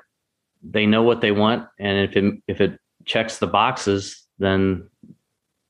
they 0.64 0.86
know 0.86 1.04
what 1.04 1.22
they 1.22 1.32
want 1.32 1.68
and 1.80 2.10
if 2.10 2.18
it 2.18 2.34
if 2.48 2.62
it 2.62 2.80
checks 3.06 3.38
the 3.38 3.48
boxes, 3.48 4.26
then 4.40 4.90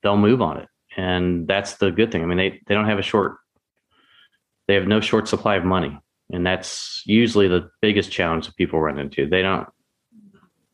they'll 0.01 0.17
move 0.17 0.41
on 0.41 0.57
it. 0.57 0.67
And 0.95 1.47
that's 1.47 1.75
the 1.75 1.91
good 1.91 2.11
thing. 2.11 2.23
I 2.23 2.25
mean, 2.25 2.37
they 2.37 2.61
they 2.65 2.73
don't 2.73 2.87
have 2.87 2.99
a 2.99 3.03
short 3.03 3.37
they 4.67 4.73
have 4.73 4.87
no 4.87 4.99
short 4.99 5.27
supply 5.27 5.55
of 5.55 5.63
money 5.63 5.97
and 6.31 6.45
that's 6.45 7.03
usually 7.05 7.47
the 7.47 7.69
biggest 7.81 8.11
challenge 8.11 8.45
that 8.45 8.55
people 8.55 8.79
run 8.79 8.99
into. 8.99 9.27
They 9.27 9.41
don't 9.41 9.67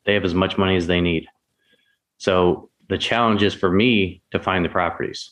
they 0.06 0.14
have 0.14 0.26
as 0.26 0.34
much 0.34 0.58
money 0.58 0.76
as 0.76 0.88
they 0.88 1.00
need. 1.00 1.28
So 2.18 2.70
the 2.90 2.98
challenge 2.98 3.42
is 3.44 3.54
for 3.54 3.72
me 3.72 4.22
to 4.32 4.40
find 4.40 4.66
the 4.66 4.70
properties. 4.70 5.32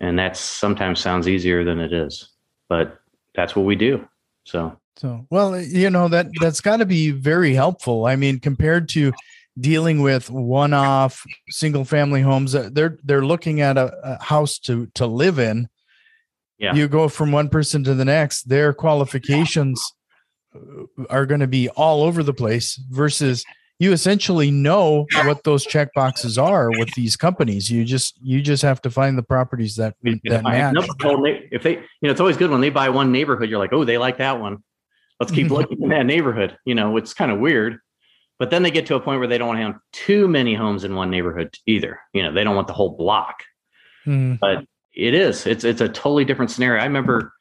And 0.00 0.18
that 0.18 0.36
sometimes 0.36 1.00
sounds 1.00 1.28
easier 1.28 1.64
than 1.64 1.80
it 1.80 1.92
is 1.92 2.30
but 2.68 2.98
that's 3.34 3.54
what 3.54 3.64
we 3.64 3.76
do. 3.76 4.06
So. 4.44 4.78
So 4.96 5.26
well 5.30 5.60
you 5.60 5.90
know 5.90 6.08
that 6.08 6.26
that's 6.40 6.62
got 6.62 6.78
to 6.78 6.86
be 6.86 7.10
very 7.10 7.52
helpful. 7.52 8.06
I 8.06 8.16
mean 8.16 8.40
compared 8.40 8.88
to 8.90 9.12
dealing 9.58 10.00
with 10.00 10.30
one-off 10.30 11.24
single 11.48 11.84
family 11.84 12.20
homes 12.20 12.54
uh, 12.54 12.68
they're 12.72 12.98
they're 13.04 13.24
looking 13.24 13.62
at 13.62 13.78
a, 13.78 13.90
a 14.02 14.22
house 14.22 14.58
to 14.58 14.86
to 14.94 15.06
live 15.06 15.38
in 15.38 15.68
yeah. 16.58 16.74
you 16.74 16.88
go 16.88 17.08
from 17.08 17.32
one 17.32 17.48
person 17.48 17.84
to 17.84 17.94
the 17.94 18.04
next 18.04 18.48
their 18.48 18.72
qualifications 18.72 19.92
are 21.10 21.26
going 21.26 21.40
to 21.40 21.46
be 21.46 21.68
all 21.70 22.02
over 22.02 22.22
the 22.22 22.32
place 22.32 22.80
versus 22.90 23.44
you 23.78 23.92
essentially 23.92 24.50
know 24.50 25.06
what 25.24 25.44
those 25.44 25.64
check 25.64 25.92
boxes 25.94 26.38
are 26.38 26.70
with 26.70 26.92
these 26.94 27.16
companies 27.16 27.70
you 27.70 27.84
just 27.84 28.18
you 28.22 28.40
just 28.40 28.62
have 28.62 28.80
to 28.80 28.90
find 28.90 29.18
the 29.18 29.22
properties 29.22 29.76
that 29.76 29.94
that 30.24 30.42
match. 30.44 30.74
if 31.52 31.62
they 31.62 31.72
you 31.72 31.82
know 32.02 32.10
it's 32.10 32.20
always 32.20 32.36
good 32.36 32.50
when 32.50 32.60
they 32.60 32.70
buy 32.70 32.88
one 32.88 33.12
neighborhood 33.12 33.50
you're 33.50 33.58
like 33.58 33.72
oh 33.72 33.84
they 33.84 33.98
like 33.98 34.18
that 34.18 34.40
one 34.40 34.62
let's 35.20 35.32
keep 35.32 35.50
looking 35.50 35.82
in 35.82 35.88
that 35.90 36.06
neighborhood 36.06 36.56
you 36.64 36.74
know 36.74 36.96
it's 36.96 37.12
kind 37.12 37.30
of 37.30 37.38
weird 37.38 37.78
but 38.38 38.50
then 38.50 38.62
they 38.62 38.70
get 38.70 38.86
to 38.86 38.94
a 38.94 39.00
point 39.00 39.18
where 39.18 39.28
they 39.28 39.38
don't 39.38 39.48
want 39.48 39.58
to 39.58 39.64
have 39.64 39.76
too 39.92 40.28
many 40.28 40.54
homes 40.54 40.84
in 40.84 40.94
one 40.94 41.10
neighborhood 41.10 41.54
either 41.66 42.00
you 42.12 42.22
know 42.22 42.32
they 42.32 42.44
don't 42.44 42.56
want 42.56 42.66
the 42.66 42.74
whole 42.74 42.96
block 42.96 43.42
mm. 44.06 44.38
but 44.38 44.64
it 44.96 45.14
is. 45.14 45.46
It's 45.46 45.64
it's 45.64 45.80
a 45.80 45.88
totally 45.88 46.24
different 46.24 46.50
scenario. 46.50 46.80
I 46.82 46.86
remember, 46.86 47.32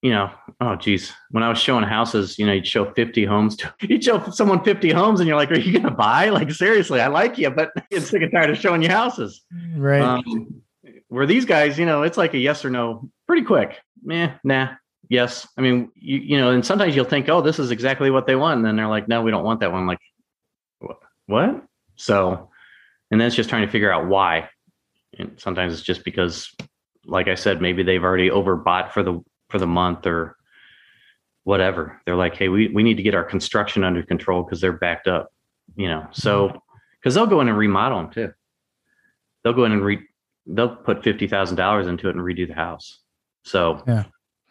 you 0.00 0.10
know, 0.10 0.30
oh 0.60 0.76
geez, 0.76 1.12
when 1.30 1.42
I 1.42 1.48
was 1.48 1.58
showing 1.58 1.84
houses, 1.84 2.38
you 2.38 2.46
know, 2.46 2.52
you'd 2.52 2.66
show 2.66 2.92
50 2.92 3.24
homes 3.24 3.56
to 3.56 3.74
you'd 3.82 4.04
show 4.04 4.22
someone 4.30 4.62
50 4.62 4.90
homes 4.90 5.20
and 5.20 5.26
you're 5.26 5.36
like, 5.36 5.50
are 5.50 5.58
you 5.58 5.78
gonna 5.78 5.94
buy? 5.94 6.28
Like 6.30 6.50
seriously, 6.52 7.00
I 7.00 7.08
like 7.08 7.36
you, 7.36 7.50
but 7.50 7.72
I'm 7.92 8.00
sick 8.00 8.22
and 8.22 8.32
tired 8.32 8.50
of 8.50 8.58
showing 8.58 8.82
you 8.82 8.88
houses. 8.88 9.42
Right. 9.76 10.00
Um, 10.00 10.62
where 11.08 11.26
these 11.26 11.44
guys, 11.44 11.78
you 11.78 11.86
know, 11.86 12.02
it's 12.02 12.16
like 12.16 12.34
a 12.34 12.38
yes 12.38 12.64
or 12.64 12.70
no 12.70 13.10
pretty 13.26 13.42
quick. 13.42 13.78
Meh, 14.02 14.34
nah, 14.44 14.74
yes. 15.08 15.48
I 15.56 15.62
mean, 15.62 15.90
you, 15.94 16.18
you 16.18 16.38
know, 16.38 16.50
and 16.50 16.64
sometimes 16.64 16.94
you'll 16.94 17.04
think, 17.04 17.28
oh, 17.28 17.40
this 17.40 17.58
is 17.58 17.70
exactly 17.70 18.10
what 18.10 18.26
they 18.26 18.36
want. 18.36 18.58
And 18.58 18.66
then 18.66 18.76
they're 18.76 18.88
like, 18.88 19.08
no, 19.08 19.22
we 19.22 19.30
don't 19.30 19.44
want 19.44 19.60
that 19.60 19.72
one. 19.72 19.82
I'm 19.82 19.86
like, 19.86 20.00
what? 21.26 21.64
So, 21.96 22.50
and 23.10 23.20
then 23.20 23.26
it's 23.26 23.36
just 23.36 23.48
trying 23.48 23.66
to 23.66 23.70
figure 23.70 23.92
out 23.92 24.06
why. 24.06 24.50
And 25.18 25.38
sometimes 25.38 25.72
it's 25.72 25.82
just 25.82 26.04
because 26.04 26.54
like 27.06 27.28
I 27.28 27.34
said, 27.34 27.60
maybe 27.60 27.82
they've 27.82 28.02
already 28.02 28.30
overbought 28.30 28.92
for 28.92 29.02
the 29.02 29.22
for 29.48 29.58
the 29.58 29.66
month 29.66 30.06
or 30.06 30.36
whatever. 31.44 32.00
They're 32.04 32.16
like, 32.16 32.36
hey, 32.36 32.48
we, 32.48 32.68
we 32.68 32.82
need 32.82 32.96
to 32.96 33.02
get 33.02 33.14
our 33.14 33.24
construction 33.24 33.84
under 33.84 34.02
control 34.02 34.42
because 34.42 34.60
they're 34.60 34.72
backed 34.72 35.06
up, 35.06 35.32
you 35.76 35.88
know. 35.88 36.06
So 36.12 36.48
mm-hmm. 36.48 36.58
because 37.00 37.14
they'll 37.14 37.26
go 37.26 37.40
in 37.40 37.48
and 37.48 37.56
remodel 37.56 37.98
them 37.98 38.10
too. 38.10 38.32
They'll 39.42 39.52
go 39.52 39.64
in 39.64 39.72
and 39.72 39.84
re 39.84 40.00
they'll 40.46 40.74
put 40.74 41.04
fifty 41.04 41.28
thousand 41.28 41.56
dollars 41.56 41.86
into 41.86 42.08
it 42.08 42.16
and 42.16 42.24
redo 42.24 42.48
the 42.48 42.54
house. 42.54 43.00
So 43.42 43.82
yeah, 43.86 44.04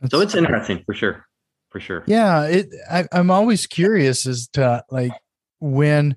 so 0.10 0.22
it's 0.22 0.36
interesting 0.36 0.84
for 0.86 0.94
sure, 0.94 1.26
for 1.70 1.80
sure. 1.80 2.04
Yeah, 2.06 2.46
it. 2.46 2.68
I, 2.90 3.08
I'm 3.12 3.32
always 3.32 3.66
curious 3.66 4.28
as 4.28 4.48
to 4.50 4.84
like 4.92 5.14
when 5.60 6.16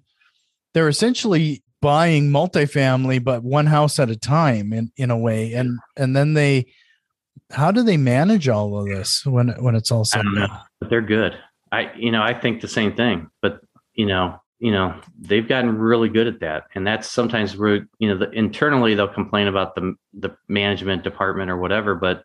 they're 0.75 0.89
essentially 0.89 1.63
buying 1.81 2.31
multifamily, 2.31 3.23
but 3.23 3.43
one 3.43 3.67
house 3.67 3.99
at 3.99 4.11
a 4.11 4.17
time 4.17 4.73
in, 4.73 4.91
in 4.97 5.11
a 5.11 5.19
way. 5.19 5.53
And, 5.53 5.79
and 5.97 6.17
then 6.17 6.35
they, 6.35 6.67
how 7.51 7.71
do 7.71 7.83
they 7.83 7.97
manage 7.97 8.49
all 8.49 8.79
of 8.79 8.87
this 8.87 9.25
when, 9.25 9.49
when 9.63 9.75
it's 9.75 9.93
all 9.93 10.05
said? 10.05 10.25
but 10.81 10.91
they're 10.91 11.01
good. 11.01 11.37
I, 11.73 11.93
you 11.97 12.11
know, 12.11 12.23
I 12.23 12.35
think 12.35 12.61
the 12.61 12.69
same 12.69 12.95
thing, 12.95 13.29
but 13.43 13.61
you 13.95 14.07
know, 14.07 14.41
you 14.59 14.71
know, 14.71 14.99
they've 15.21 15.47
gotten 15.47 15.77
really 15.77 16.09
good 16.09 16.27
at 16.27 16.41
that. 16.41 16.65
And 16.75 16.87
that's 16.87 17.11
sometimes 17.11 17.57
where, 17.57 17.87
you 17.99 18.09
know, 18.09 18.17
the, 18.17 18.31
internally 18.31 18.95
they'll 18.95 19.09
complain 19.09 19.49
about 19.49 19.75
the, 19.75 19.95
the 20.15 20.37
management 20.49 21.05
department 21.05 21.51
or 21.51 21.59
whatever, 21.59 21.95
but 21.95 22.25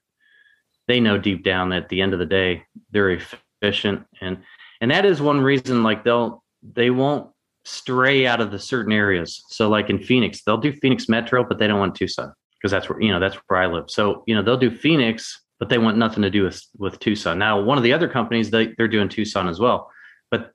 they 0.88 1.00
know 1.00 1.18
deep 1.18 1.44
down 1.44 1.70
that 1.70 1.84
at 1.84 1.90
the 1.90 2.02
end 2.02 2.14
of 2.14 2.20
the 2.20 2.26
day, 2.26 2.64
they're 2.92 3.12
efficient. 3.12 4.06
And, 4.22 4.38
and 4.80 4.92
that 4.92 5.06
is 5.06 5.22
one 5.22 5.42
reason, 5.42 5.84
like 5.84 6.04
they'll, 6.04 6.44
they 6.64 6.90
won't 6.90 7.32
stray 7.63 8.26
out 8.26 8.41
of 8.41 8.52
the 8.52 8.60
certain 8.60 8.91
areas. 8.91 9.43
So 9.50 9.69
like 9.69 9.89
in 9.89 10.00
Phoenix, 10.00 10.43
they'll 10.43 10.58
do 10.58 10.74
Phoenix 10.74 11.08
Metro, 11.08 11.43
but 11.43 11.60
they 11.60 11.67
don't 11.67 11.80
want 11.80 11.95
Tucson 11.95 12.34
because 12.58 12.71
that's 12.71 12.89
where, 12.89 13.02
you 13.02 13.12
know, 13.12 13.19
that's 13.19 13.36
where 13.47 13.60
I 13.60 13.67
live. 13.67 13.86
So, 13.89 14.24
you 14.28 14.36
know, 14.36 14.41
they'll 14.41 14.58
do 14.58 14.76
Phoenix, 14.76 15.41
but 15.60 15.69
they 15.69 15.78
want 15.78 15.97
nothing 15.97 16.24
to 16.24 16.30
do 16.30 16.43
with, 16.43 16.62
with 16.78 17.00
Tucson. 17.00 17.38
Now, 17.38 17.62
one 17.62 17.78
of 17.78 17.84
the 17.84 17.93
other 17.93 18.08
companies, 18.08 18.50
they, 18.50 18.74
they're 18.78 18.88
doing 18.88 19.10
Tucson 19.10 19.47
as 19.47 19.60
well, 19.60 19.91
but 20.30 20.52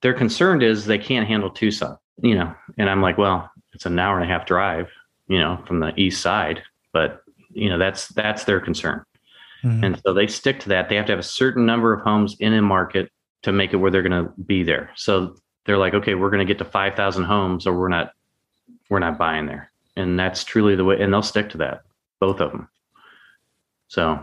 their 0.00 0.14
concern 0.14 0.62
is 0.62 0.84
they 0.84 0.98
can't 0.98 1.28
handle 1.28 1.50
Tucson, 1.50 1.96
you 2.22 2.34
know, 2.34 2.54
and 2.78 2.90
I'm 2.90 3.02
like, 3.02 3.18
well, 3.18 3.50
it's 3.72 3.86
an 3.86 3.98
hour 3.98 4.18
and 4.18 4.28
a 4.28 4.32
half 4.32 4.46
drive, 4.46 4.88
you 5.28 5.38
know, 5.38 5.62
from 5.66 5.80
the 5.80 5.92
east 5.96 6.20
side, 6.22 6.62
but 6.92 7.22
you 7.50 7.68
know, 7.68 7.78
that's, 7.78 8.08
that's 8.08 8.44
their 8.44 8.60
concern. 8.60 9.04
Mm-hmm. 9.64 9.84
And 9.84 10.00
so 10.04 10.12
they 10.12 10.26
stick 10.26 10.58
to 10.60 10.70
that. 10.70 10.88
They 10.88 10.96
have 10.96 11.06
to 11.06 11.12
have 11.12 11.20
a 11.20 11.22
certain 11.22 11.64
number 11.64 11.92
of 11.92 12.02
homes 12.02 12.36
in 12.40 12.52
a 12.52 12.62
market 12.62 13.10
to 13.42 13.52
make 13.52 13.72
it 13.72 13.76
where 13.76 13.90
they're 13.90 14.02
going 14.02 14.24
to 14.24 14.32
be 14.44 14.62
there. 14.62 14.90
So 14.96 15.36
they're 15.64 15.78
like, 15.78 15.94
okay, 15.94 16.14
we're 16.14 16.30
going 16.30 16.46
to 16.46 16.50
get 16.50 16.58
to 16.58 16.64
5,000 16.64 17.24
homes 17.24 17.66
or 17.66 17.78
we're 17.78 17.88
not, 17.88 18.12
we're 18.90 18.98
not 18.98 19.18
buying 19.18 19.46
there. 19.46 19.70
And 19.96 20.18
that's 20.18 20.44
truly 20.44 20.74
the 20.74 20.84
way, 20.84 21.00
and 21.00 21.12
they'll 21.12 21.22
stick 21.22 21.50
to 21.50 21.58
that, 21.58 21.82
both 22.20 22.40
of 22.40 22.50
them. 22.50 22.68
So, 23.88 24.22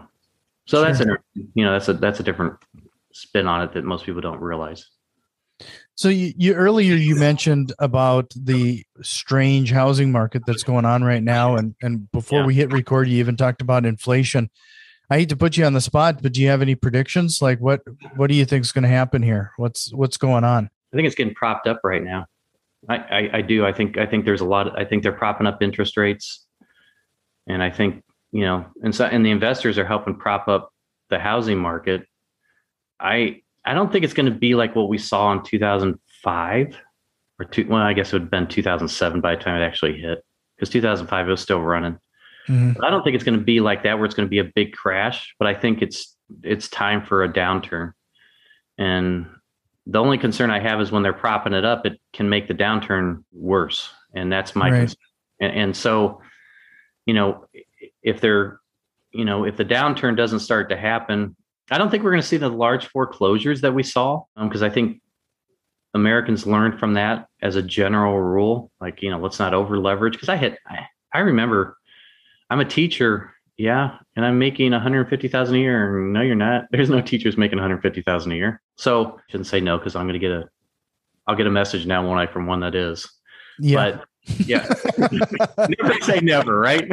so 0.65 0.77
sure. 0.77 0.85
that's, 0.85 0.99
a, 0.99 1.17
you 1.53 1.63
know, 1.63 1.71
that's 1.73 1.87
a, 1.87 1.93
that's 1.93 2.19
a 2.19 2.23
different 2.23 2.55
spin 3.13 3.47
on 3.47 3.61
it 3.61 3.73
that 3.73 3.83
most 3.83 4.05
people 4.05 4.21
don't 4.21 4.41
realize. 4.41 4.89
So 5.95 6.07
you, 6.07 6.33
you 6.37 6.53
earlier 6.53 6.95
you 6.95 7.15
mentioned 7.15 7.73
about 7.79 8.31
the 8.35 8.85
strange 9.01 9.71
housing 9.71 10.11
market 10.11 10.43
that's 10.45 10.63
going 10.63 10.85
on 10.85 11.03
right 11.03 11.21
now, 11.21 11.57
and 11.57 11.75
and 11.81 12.09
before 12.11 12.39
yeah. 12.39 12.45
we 12.45 12.53
hit 12.53 12.71
record, 12.71 13.09
you 13.09 13.17
even 13.17 13.35
talked 13.35 13.61
about 13.61 13.85
inflation. 13.85 14.49
I 15.09 15.17
hate 15.17 15.29
to 15.29 15.35
put 15.35 15.57
you 15.57 15.65
on 15.65 15.73
the 15.73 15.81
spot, 15.81 16.21
but 16.21 16.33
do 16.33 16.41
you 16.41 16.47
have 16.47 16.61
any 16.61 16.75
predictions? 16.75 17.41
Like 17.41 17.59
what 17.59 17.81
what 18.15 18.27
do 18.27 18.35
you 18.35 18.45
think 18.45 18.63
is 18.63 18.71
going 18.71 18.83
to 18.83 18.89
happen 18.89 19.21
here? 19.21 19.51
What's 19.57 19.93
what's 19.93 20.17
going 20.17 20.45
on? 20.45 20.69
I 20.91 20.95
think 20.95 21.05
it's 21.05 21.15
getting 21.15 21.35
propped 21.35 21.67
up 21.67 21.81
right 21.83 22.03
now. 22.03 22.25
I, 22.87 22.95
I, 22.97 23.29
I 23.33 23.41
do. 23.41 23.65
I 23.65 23.73
think 23.73 23.97
I 23.97 24.05
think 24.05 24.25
there's 24.25 24.41
a 24.41 24.45
lot. 24.45 24.67
Of, 24.67 24.73
I 24.75 24.85
think 24.85 25.03
they're 25.03 25.11
propping 25.11 25.47
up 25.47 25.61
interest 25.61 25.97
rates, 25.97 26.45
and 27.47 27.61
I 27.61 27.69
think 27.69 28.03
you 28.31 28.41
know, 28.41 28.65
and 28.83 28.95
so 28.95 29.05
and 29.05 29.25
the 29.25 29.31
investors 29.31 29.77
are 29.77 29.85
helping 29.85 30.15
prop 30.15 30.47
up 30.47 30.71
the 31.09 31.19
housing 31.19 31.57
market. 31.57 32.05
I 32.99 33.41
I 33.65 33.73
don't 33.73 33.91
think 33.91 34.05
it's 34.05 34.13
going 34.13 34.31
to 34.31 34.37
be 34.37 34.55
like 34.55 34.75
what 34.75 34.89
we 34.89 34.97
saw 34.97 35.31
in 35.33 35.43
2005 35.43 36.77
or 37.39 37.45
two. 37.45 37.67
Well, 37.67 37.81
I 37.81 37.93
guess 37.93 38.07
it 38.07 38.13
would 38.13 38.21
have 38.23 38.31
been 38.31 38.47
2007 38.47 39.21
by 39.21 39.35
the 39.35 39.41
time 39.41 39.61
it 39.61 39.65
actually 39.65 39.99
hit 39.99 40.23
because 40.55 40.69
2005 40.69 41.27
it 41.27 41.31
was 41.31 41.41
still 41.41 41.61
running. 41.61 41.99
Mm-hmm. 42.47 42.83
I 42.83 42.89
don't 42.89 43.03
think 43.03 43.15
it's 43.15 43.23
going 43.23 43.37
to 43.37 43.43
be 43.43 43.59
like 43.59 43.83
that 43.83 43.97
where 43.97 44.05
it's 44.05 44.15
going 44.15 44.27
to 44.27 44.29
be 44.29 44.39
a 44.39 44.51
big 44.55 44.73
crash, 44.73 45.35
but 45.37 45.47
I 45.47 45.53
think 45.53 45.81
it's 45.81 46.15
it's 46.43 46.69
time 46.69 47.05
for 47.05 47.23
a 47.23 47.31
downturn. 47.31 47.93
And 48.77 49.27
the 49.91 49.99
only 49.99 50.17
concern 50.19 50.51
I 50.51 50.59
have 50.59 50.79
is 50.81 50.91
when 50.91 51.01
they're 51.01 51.13
propping 51.13 51.53
it 51.53 51.65
up, 51.65 51.85
it 51.85 51.99
can 52.13 52.29
make 52.29 52.47
the 52.47 52.53
downturn 52.53 53.23
worse. 53.31 53.89
And 54.13 54.31
that's 54.31 54.55
my 54.55 54.69
right. 54.69 54.79
concern. 54.79 54.97
And, 55.41 55.53
and 55.53 55.75
so, 55.75 56.21
you 57.05 57.13
know, 57.15 57.45
if 58.03 58.21
they're, 58.21 58.59
you 59.11 59.25
know, 59.25 59.45
if 59.45 59.57
the 59.57 59.65
downturn 59.65 60.15
doesn't 60.15 60.39
start 60.39 60.69
to 60.69 60.77
happen, 60.77 61.35
I 61.71 61.79
don't 61.79 61.89
think 61.89 62.03
we're 62.03 62.11
going 62.11 62.21
to 62.21 62.27
see 62.27 62.37
the 62.37 62.49
large 62.49 62.87
foreclosures 62.87 63.61
that 63.61 63.73
we 63.73 63.81
saw 63.81 64.23
because 64.39 64.61
um, 64.61 64.69
I 64.69 64.71
think 64.71 65.01
Americans 65.95 66.45
learned 66.45 66.79
from 66.79 66.93
that 66.93 67.27
as 67.41 67.55
a 67.55 67.61
general 67.63 68.19
rule. 68.19 68.71
Like, 68.79 69.01
you 69.01 69.09
know, 69.09 69.19
let's 69.19 69.39
not 69.39 69.55
over 69.55 69.79
leverage. 69.79 70.13
Because 70.13 70.29
I 70.29 70.35
had, 70.35 70.57
I, 70.67 70.85
I 71.13 71.19
remember, 71.19 71.77
I'm 72.51 72.59
a 72.59 72.65
teacher 72.65 73.33
yeah, 73.59 73.97
and 74.15 74.25
I'm 74.25 74.39
making 74.39 74.71
150,000 74.71 75.53
a 75.53 75.59
year. 75.59 75.99
No, 75.99 76.21
you're 76.21 76.33
not. 76.33 76.67
There's 76.71 76.89
no 76.89 77.01
teachers 77.01 77.35
making 77.35 77.57
150,000 77.57 78.31
a 78.31 78.35
year. 78.35 78.61
So 78.79 79.17
I 79.17 79.21
shouldn't 79.27 79.47
say 79.47 79.59
no 79.59 79.77
because 79.77 79.97
I'm 79.97 80.05
going 80.05 80.13
to 80.13 80.19
get 80.19 80.31
a, 80.31 80.49
I'll 81.27 81.35
get 81.35 81.47
a 81.47 81.51
message 81.51 81.85
now, 81.85 82.05
won't 82.07 82.17
I, 82.17 82.31
from 82.31 82.47
one 82.47 82.61
that 82.61 82.75
is. 82.75 83.11
Yeah. 83.59 83.75
But 83.75 84.05
yeah, 84.47 84.73
never 85.79 85.99
say 86.01 86.21
never, 86.21 86.57
right? 86.57 86.89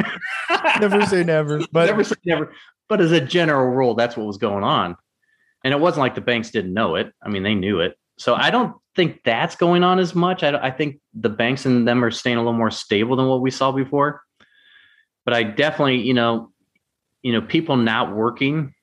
never 0.81 1.05
say 1.05 1.23
never, 1.23 1.61
but 1.71 1.85
never 1.85 2.03
say 2.03 2.15
never. 2.25 2.51
But 2.89 2.99
as 2.99 3.13
a 3.13 3.21
general 3.21 3.69
rule, 3.69 3.95
that's 3.95 4.17
what 4.17 4.27
was 4.27 4.37
going 4.37 4.65
on. 4.65 4.97
and 5.63 5.73
it 5.73 5.79
wasn't 5.79 6.01
like 6.01 6.13
the 6.13 6.19
banks 6.19 6.51
didn't 6.51 6.73
know 6.73 6.95
it. 6.95 7.13
I 7.23 7.29
mean, 7.29 7.43
they 7.43 7.55
knew 7.55 7.79
it. 7.79 7.97
So 8.17 8.35
I 8.35 8.49
don't 8.49 8.75
think 8.97 9.21
that's 9.23 9.55
going 9.55 9.85
on 9.85 9.97
as 9.97 10.13
much. 10.13 10.43
I, 10.43 10.57
I 10.57 10.71
think 10.71 10.99
the 11.13 11.29
banks 11.29 11.65
and 11.65 11.87
them 11.87 12.03
are 12.03 12.11
staying 12.11 12.35
a 12.35 12.41
little 12.41 12.51
more 12.51 12.71
stable 12.71 13.15
than 13.15 13.27
what 13.27 13.39
we 13.39 13.51
saw 13.51 13.71
before. 13.71 14.23
But 15.23 15.35
I 15.35 15.43
definitely, 15.43 16.01
you 16.01 16.13
know, 16.13 16.51
you 17.21 17.31
know, 17.31 17.41
people 17.41 17.77
not 17.77 18.13
working 18.13 18.73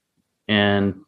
and 0.49 1.01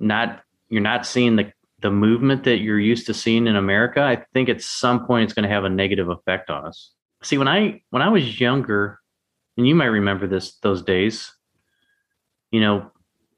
not 0.00 0.42
you're 0.68 0.82
not 0.82 1.06
seeing 1.06 1.36
the 1.36 1.52
the 1.82 1.90
movement 1.90 2.44
that 2.44 2.58
you're 2.58 2.80
used 2.80 3.06
to 3.06 3.14
seeing 3.14 3.46
in 3.46 3.54
America. 3.54 4.00
I 4.00 4.24
think 4.32 4.48
at 4.48 4.62
some 4.62 5.06
point 5.06 5.24
it's 5.24 5.34
going 5.34 5.46
to 5.46 5.54
have 5.54 5.64
a 5.64 5.70
negative 5.70 6.08
effect 6.08 6.48
on 6.48 6.64
us. 6.64 6.90
See, 7.22 7.38
when 7.38 7.48
I 7.48 7.82
when 7.90 8.02
I 8.02 8.08
was 8.08 8.40
younger, 8.40 8.98
and 9.56 9.66
you 9.66 9.74
might 9.74 9.86
remember 9.86 10.26
this 10.26 10.56
those 10.62 10.82
days, 10.82 11.32
you 12.50 12.60
know, 12.60 12.90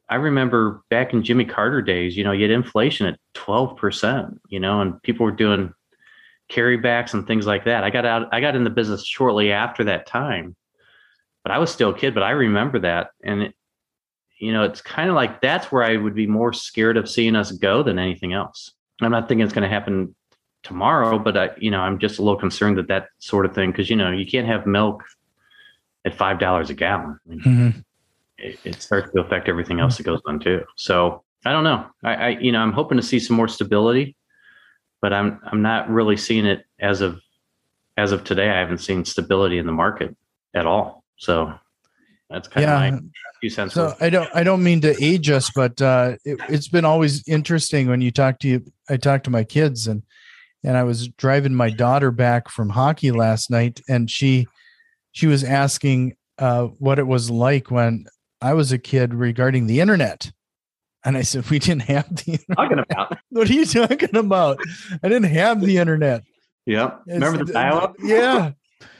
I 0.08 0.16
remember 0.16 0.82
back 0.88 1.12
in 1.12 1.22
Jimmy 1.22 1.44
Carter 1.44 1.82
days, 1.82 2.16
you 2.16 2.24
know, 2.24 2.32
you 2.32 2.42
had 2.42 2.50
inflation 2.50 3.06
at 3.06 3.18
12%, 3.34 4.38
you 4.48 4.58
know, 4.58 4.80
and 4.80 5.02
people 5.02 5.24
were 5.24 5.32
doing 5.32 5.72
carrybacks 6.50 7.12
and 7.12 7.26
things 7.26 7.46
like 7.46 7.64
that. 7.64 7.84
I 7.84 7.90
got 7.90 8.06
out, 8.06 8.28
I 8.32 8.40
got 8.40 8.56
in 8.56 8.64
the 8.64 8.70
business 8.70 9.04
shortly 9.06 9.52
after 9.52 9.84
that 9.84 10.06
time, 10.06 10.56
but 11.42 11.52
I 11.52 11.58
was 11.58 11.70
still 11.70 11.90
a 11.90 11.98
kid, 11.98 12.14
but 12.14 12.22
I 12.22 12.30
remember 12.30 12.78
that. 12.80 13.10
And, 13.22 13.42
it, 13.42 13.54
you 14.38 14.52
know, 14.52 14.62
it's 14.62 14.80
kind 14.80 15.08
of 15.08 15.16
like 15.16 15.40
that's 15.40 15.70
where 15.72 15.82
I 15.82 15.96
would 15.96 16.14
be 16.14 16.26
more 16.26 16.52
scared 16.52 16.96
of 16.96 17.08
seeing 17.08 17.36
us 17.36 17.52
go 17.52 17.82
than 17.82 17.98
anything 17.98 18.32
else. 18.32 18.72
I'm 19.00 19.10
not 19.10 19.28
thinking 19.28 19.44
it's 19.44 19.52
going 19.52 19.68
to 19.68 19.68
happen 19.68 20.14
tomorrow, 20.62 21.18
but 21.18 21.36
I, 21.36 21.50
you 21.58 21.70
know, 21.70 21.80
I'm 21.80 21.98
just 21.98 22.18
a 22.18 22.22
little 22.22 22.38
concerned 22.38 22.78
that 22.78 22.88
that 22.88 23.08
sort 23.18 23.46
of 23.46 23.54
thing, 23.54 23.70
because, 23.70 23.88
you 23.88 23.96
know, 23.96 24.10
you 24.10 24.26
can't 24.26 24.46
have 24.46 24.66
milk 24.66 25.04
at 26.04 26.16
$5 26.16 26.70
a 26.70 26.74
gallon. 26.74 27.18
I 27.24 27.28
mean, 27.28 27.40
mm-hmm 27.40 27.78
it, 28.38 28.58
it 28.64 28.82
starts 28.82 29.12
to 29.12 29.20
affect 29.20 29.48
everything 29.48 29.80
else 29.80 29.96
that 29.96 30.04
goes 30.04 30.20
on 30.26 30.38
too. 30.38 30.62
So 30.76 31.22
I 31.44 31.52
don't 31.52 31.64
know. 31.64 31.86
I, 32.02 32.14
I, 32.14 32.28
you 32.28 32.52
know 32.52 32.60
I'm 32.60 32.72
hoping 32.72 32.96
to 32.96 33.02
see 33.02 33.18
some 33.18 33.36
more 33.36 33.48
stability, 33.48 34.16
but 35.02 35.12
I'm 35.12 35.40
I'm 35.44 35.62
not 35.62 35.90
really 35.90 36.16
seeing 36.16 36.46
it 36.46 36.64
as 36.80 37.00
of 37.00 37.20
as 37.96 38.12
of 38.12 38.24
today. 38.24 38.48
I 38.48 38.58
haven't 38.58 38.78
seen 38.78 39.04
stability 39.04 39.58
in 39.58 39.66
the 39.66 39.72
market 39.72 40.16
at 40.54 40.66
all. 40.66 41.04
So 41.16 41.52
that's 42.30 42.48
kind 42.48 42.66
yeah. 42.66 42.84
of 42.86 42.92
my 42.94 43.00
few 43.40 43.50
cents. 43.50 43.74
So 43.74 43.94
I 44.00 44.10
don't 44.10 44.28
I 44.34 44.42
don't 44.42 44.62
mean 44.62 44.80
to 44.82 44.94
age 45.02 45.30
us, 45.30 45.50
but 45.54 45.80
uh, 45.80 46.16
it, 46.24 46.38
it's 46.48 46.68
been 46.68 46.84
always 46.84 47.26
interesting 47.26 47.88
when 47.88 48.00
you 48.00 48.10
talk 48.10 48.38
to 48.40 48.48
you. 48.48 48.64
I 48.88 48.96
talk 48.96 49.24
to 49.24 49.30
my 49.30 49.44
kids 49.44 49.86
and 49.86 50.02
and 50.64 50.76
I 50.76 50.82
was 50.82 51.08
driving 51.08 51.54
my 51.54 51.70
daughter 51.70 52.10
back 52.10 52.48
from 52.48 52.70
hockey 52.70 53.12
last 53.12 53.50
night, 53.50 53.80
and 53.88 54.10
she 54.10 54.46
she 55.12 55.26
was 55.26 55.44
asking 55.44 56.16
uh, 56.38 56.64
what 56.64 56.98
it 56.98 57.06
was 57.06 57.30
like 57.30 57.70
when 57.70 58.06
I 58.40 58.54
was 58.54 58.72
a 58.72 58.78
kid 58.78 59.14
regarding 59.14 59.66
the 59.66 59.80
internet. 59.80 60.30
And 61.04 61.16
I 61.16 61.22
said, 61.22 61.48
we 61.48 61.58
didn't 61.58 61.82
have 61.82 62.08
the 62.16 62.32
internet. 62.32 62.56
Talking 62.56 62.78
about 62.78 63.18
what 63.30 63.48
are 63.48 63.52
you 63.52 63.64
talking 63.64 64.16
about? 64.16 64.58
I 65.02 65.08
didn't 65.08 65.30
have 65.30 65.60
the 65.60 65.78
internet. 65.78 66.22
Yeah. 66.66 66.96
Remember 67.06 67.44
the 67.44 67.52
dial-up? 67.52 67.96
Yeah. 68.02 68.52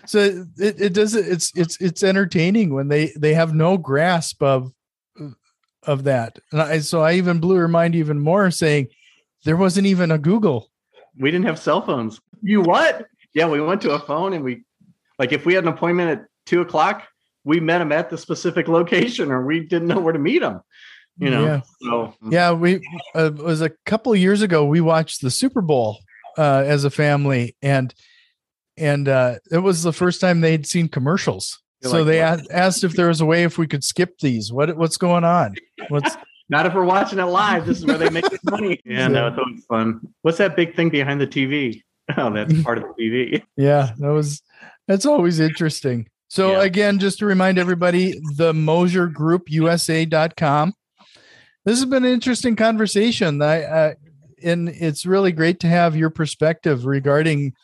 So 0.07 0.47
it, 0.57 0.81
it 0.81 0.95
does 0.95 1.15
it's 1.15 1.53
it's 1.55 1.81
it's 1.81 2.03
entertaining 2.03 2.75
when 2.75 2.89
they 2.89 3.13
they 3.17 3.35
have 3.35 3.55
no 3.55 3.77
grasp 3.77 4.43
of 4.43 4.73
of 5.85 6.05
that. 6.05 6.39
And 6.53 6.61
I, 6.61 6.79
so 6.81 7.03
I 7.03 7.15
even 7.15 7.41
blew 7.41 7.57
her 7.57 7.69
mind 7.69 7.95
even 7.95 8.19
more 8.19 8.51
saying 8.51 8.89
there 9.45 9.57
wasn't 9.57 9.87
even 9.87 10.11
a 10.11 10.19
Google. 10.19 10.71
We 11.19 11.31
didn't 11.31 11.47
have 11.47 11.59
cell 11.59 11.83
phones. 11.83 12.21
You 12.43 12.63
what? 12.63 13.07
Yeah, 13.35 13.49
we 13.49 13.61
went 13.61 13.83
to 13.83 13.93
a 13.93 13.99
phone 13.99 14.33
and 14.33 14.45
we 14.45 14.65
like 15.19 15.33
if 15.33 15.47
we 15.47 15.55
had 15.55 15.65
an 15.65 15.69
appointment 15.69 16.11
at 16.11 16.27
two 16.47 16.61
o'clock, 16.61 17.07
we 17.45 17.61
met 17.61 17.81
him 17.81 17.93
at 17.93 18.11
the 18.11 18.19
specific 18.19 18.69
location 18.69 19.31
or 19.31 19.45
we 19.45 19.61
didn't 19.61 19.89
know 19.89 20.01
where 20.01 20.13
to 20.13 20.19
meet 20.19 20.43
him 20.43 20.61
you 21.19 21.31
know 21.31 21.45
yeah, 21.45 21.61
so, 21.83 22.15
yeah 22.31 22.53
we 22.53 22.77
uh, 23.15 23.33
it 23.33 23.37
was 23.37 23.61
a 23.61 23.71
couple 23.85 24.15
years 24.15 24.43
ago 24.43 24.65
we 24.65 24.81
watched 24.81 25.21
the 25.21 25.31
super 25.31 25.61
bowl 25.61 25.99
uh, 26.37 26.63
as 26.65 26.85
a 26.85 26.91
family 26.91 27.57
and 27.61 27.93
and 28.79 29.09
uh, 29.09 29.37
it 29.51 29.59
was 29.59 29.83
the 29.83 29.93
first 29.93 30.21
time 30.21 30.41
they'd 30.41 30.67
seen 30.67 30.89
commercials. 30.89 31.61
You're 31.83 31.91
so 31.91 31.99
like, 31.99 32.07
they 32.07 32.21
asked, 32.21 32.51
asked 32.51 32.85
if 32.85 32.95
there 32.95 33.09
was 33.09 33.21
a 33.21 33.27
way 33.27 33.45
if 33.45 33.59
we 33.59 33.67
could 33.67 33.85
skip 33.85 34.19
these. 34.19 34.53
What 34.53 34.77
what's 34.77 34.97
going 34.97 35.25
on? 35.25 35.55
What's 35.89 36.17
not 36.49 36.67
if 36.67 36.75
we're 36.75 36.85
watching 36.85 37.19
it 37.19 37.25
live. 37.25 37.67
This 37.67 37.79
is 37.79 37.87
where 37.87 37.99
they 37.99 38.11
make 38.11 38.25
money. 38.45 38.81
Yeah 38.85 39.09
no 39.09 39.29
it's 39.29 39.39
always 39.39 39.65
fun. 39.67 40.01
What's 40.23 40.39
that 40.39 40.57
big 40.57 40.75
thing 40.75 40.89
behind 40.89 41.21
the 41.21 41.27
tv 41.27 41.83
oh 42.17 42.33
that's 42.33 42.63
part 42.63 42.79
of 42.79 42.85
the 42.85 43.03
tv 43.03 43.43
yeah 43.57 43.93
that 43.99 44.09
was 44.09 44.43
that's 44.87 45.07
always 45.07 45.39
interesting. 45.39 46.09
So 46.29 46.53
yeah. 46.53 46.63
again, 46.63 46.99
just 46.99 47.19
to 47.21 47.27
remind 47.27 47.59
everybody, 47.59 48.21
the 48.37 48.53
Moser 48.53 49.07
Group 49.07 49.51
USA.com. 49.51 50.75
This 51.65 51.79
has 51.79 51.85
been 51.85 52.05
an 52.05 52.13
interesting 52.13 52.57
conversation. 52.57 53.41
I, 53.43 53.63
uh, 53.63 53.95
and 54.43 54.69
it's 54.69 55.05
really 55.05 55.33
great 55.33 55.61
to 55.61 55.67
have 55.69 55.97
your 55.97 56.11
perspective 56.11 56.87
regarding 56.87 57.55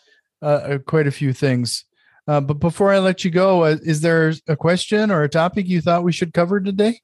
uh, 0.42 0.46
uh, 0.46 0.78
quite 0.78 1.06
a 1.06 1.12
few 1.12 1.32
things. 1.32 1.84
Uh, 2.26 2.40
but 2.40 2.54
before 2.54 2.92
I 2.92 2.98
let 2.98 3.24
you 3.24 3.30
go, 3.30 3.64
uh, 3.64 3.76
is 3.82 4.00
there 4.00 4.32
a 4.48 4.56
question 4.56 5.10
or 5.10 5.22
a 5.22 5.28
topic 5.28 5.66
you 5.68 5.80
thought 5.80 6.04
we 6.04 6.12
should 6.12 6.32
cover 6.32 6.60
today? 6.60 7.00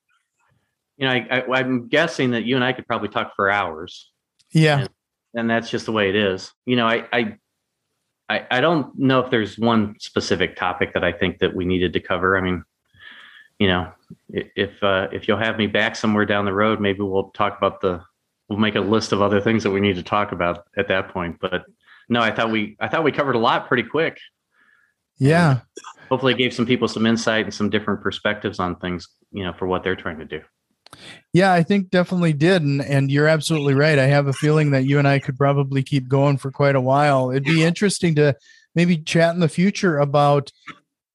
You 0.96 1.06
know, 1.06 1.12
I, 1.12 1.60
am 1.60 1.88
guessing 1.88 2.30
that 2.32 2.44
you 2.44 2.56
and 2.56 2.64
I 2.64 2.72
could 2.72 2.86
probably 2.86 3.08
talk 3.08 3.34
for 3.34 3.50
hours. 3.50 4.10
Yeah. 4.52 4.80
And, 4.80 4.88
and, 5.34 5.50
that's 5.50 5.70
just 5.70 5.86
the 5.86 5.92
way 5.92 6.08
it 6.08 6.16
is. 6.16 6.52
You 6.66 6.76
know, 6.76 6.86
I, 6.86 7.06
I 7.12 7.36
I, 8.30 8.46
I 8.48 8.60
don't 8.60 8.96
know 8.96 9.18
if 9.18 9.30
there's 9.30 9.58
one 9.58 9.96
specific 9.98 10.54
topic 10.54 10.94
that 10.94 11.02
I 11.02 11.10
think 11.10 11.40
that 11.40 11.54
we 11.54 11.64
needed 11.64 11.92
to 11.94 12.00
cover. 12.00 12.38
I 12.38 12.40
mean, 12.40 12.62
you 13.58 13.66
know, 13.66 13.92
if 14.30 14.80
uh, 14.84 15.08
if 15.12 15.26
you'll 15.26 15.36
have 15.36 15.58
me 15.58 15.66
back 15.66 15.96
somewhere 15.96 16.24
down 16.24 16.44
the 16.44 16.52
road, 16.52 16.80
maybe 16.80 17.00
we'll 17.00 17.30
talk 17.30 17.58
about 17.58 17.80
the 17.80 18.00
we'll 18.48 18.58
make 18.58 18.76
a 18.76 18.80
list 18.80 19.10
of 19.10 19.20
other 19.20 19.40
things 19.40 19.64
that 19.64 19.72
we 19.72 19.80
need 19.80 19.96
to 19.96 20.04
talk 20.04 20.30
about 20.30 20.64
at 20.76 20.86
that 20.86 21.08
point. 21.08 21.38
But 21.40 21.64
no, 22.10 22.20
I 22.20 22.34
thought 22.34 22.50
we 22.50 22.76
I 22.80 22.88
thought 22.88 23.04
we 23.04 23.12
covered 23.12 23.36
a 23.36 23.38
lot 23.38 23.68
pretty 23.68 23.84
quick. 23.84 24.18
Yeah. 25.18 25.50
And 25.50 25.60
hopefully, 26.10 26.34
it 26.34 26.38
gave 26.38 26.52
some 26.52 26.66
people 26.66 26.88
some 26.88 27.06
insight 27.06 27.44
and 27.44 27.54
some 27.54 27.70
different 27.70 28.02
perspectives 28.02 28.58
on 28.58 28.76
things, 28.76 29.08
you 29.30 29.44
know, 29.44 29.54
for 29.54 29.66
what 29.66 29.84
they're 29.84 29.96
trying 29.96 30.18
to 30.18 30.24
do. 30.24 30.42
Yeah, 31.32 31.52
I 31.52 31.62
think 31.62 31.90
definitely 31.90 32.32
did. 32.32 32.62
And, 32.62 32.82
and 32.82 33.10
you're 33.10 33.28
absolutely 33.28 33.74
right. 33.74 33.98
I 33.98 34.06
have 34.06 34.26
a 34.26 34.32
feeling 34.32 34.72
that 34.72 34.84
you 34.84 34.98
and 34.98 35.06
I 35.06 35.20
could 35.20 35.38
probably 35.38 35.84
keep 35.84 36.08
going 36.08 36.36
for 36.36 36.50
quite 36.50 36.74
a 36.74 36.80
while. 36.80 37.30
It'd 37.30 37.44
be 37.44 37.62
interesting 37.62 38.16
to 38.16 38.34
maybe 38.74 38.98
chat 38.98 39.32
in 39.34 39.40
the 39.40 39.48
future 39.48 39.98
about 39.98 40.50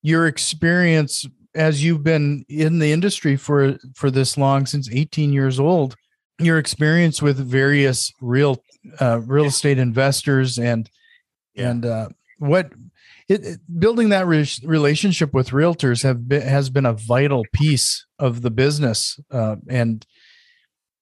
your 0.01 0.27
experience 0.27 1.25
as 1.53 1.84
you've 1.84 2.03
been 2.03 2.45
in 2.47 2.79
the 2.79 2.91
industry 2.91 3.36
for 3.36 3.77
for 3.95 4.10
this 4.10 4.38
long 4.38 4.65
since 4.65 4.89
18 4.89 5.34
years 5.34 5.60
old 5.60 5.95
your 6.39 6.58
experience 6.58 7.21
with 7.21 7.38
various 7.38 8.12
real 8.21 8.62
uh, 9.00 9.19
real 9.21 9.45
estate 9.45 9.78
investors 9.78 10.58
and 10.58 10.89
yeah. 11.54 11.69
and 11.69 11.86
uh, 11.86 12.10
what 12.39 12.71
it, 13.28 13.45
it, 13.45 13.60
building 13.80 14.10
that 14.10 14.28
re- 14.28 14.48
relationship 14.63 15.34
with 15.34 15.50
realtors 15.50 16.04
have 16.04 16.28
been, 16.28 16.41
has 16.41 16.69
been 16.69 16.86
a 16.86 16.93
vital 16.93 17.43
piece 17.54 18.06
of 18.19 18.41
the 18.41 18.52
business, 18.52 19.19
uh, 19.32 19.56
and 19.69 20.06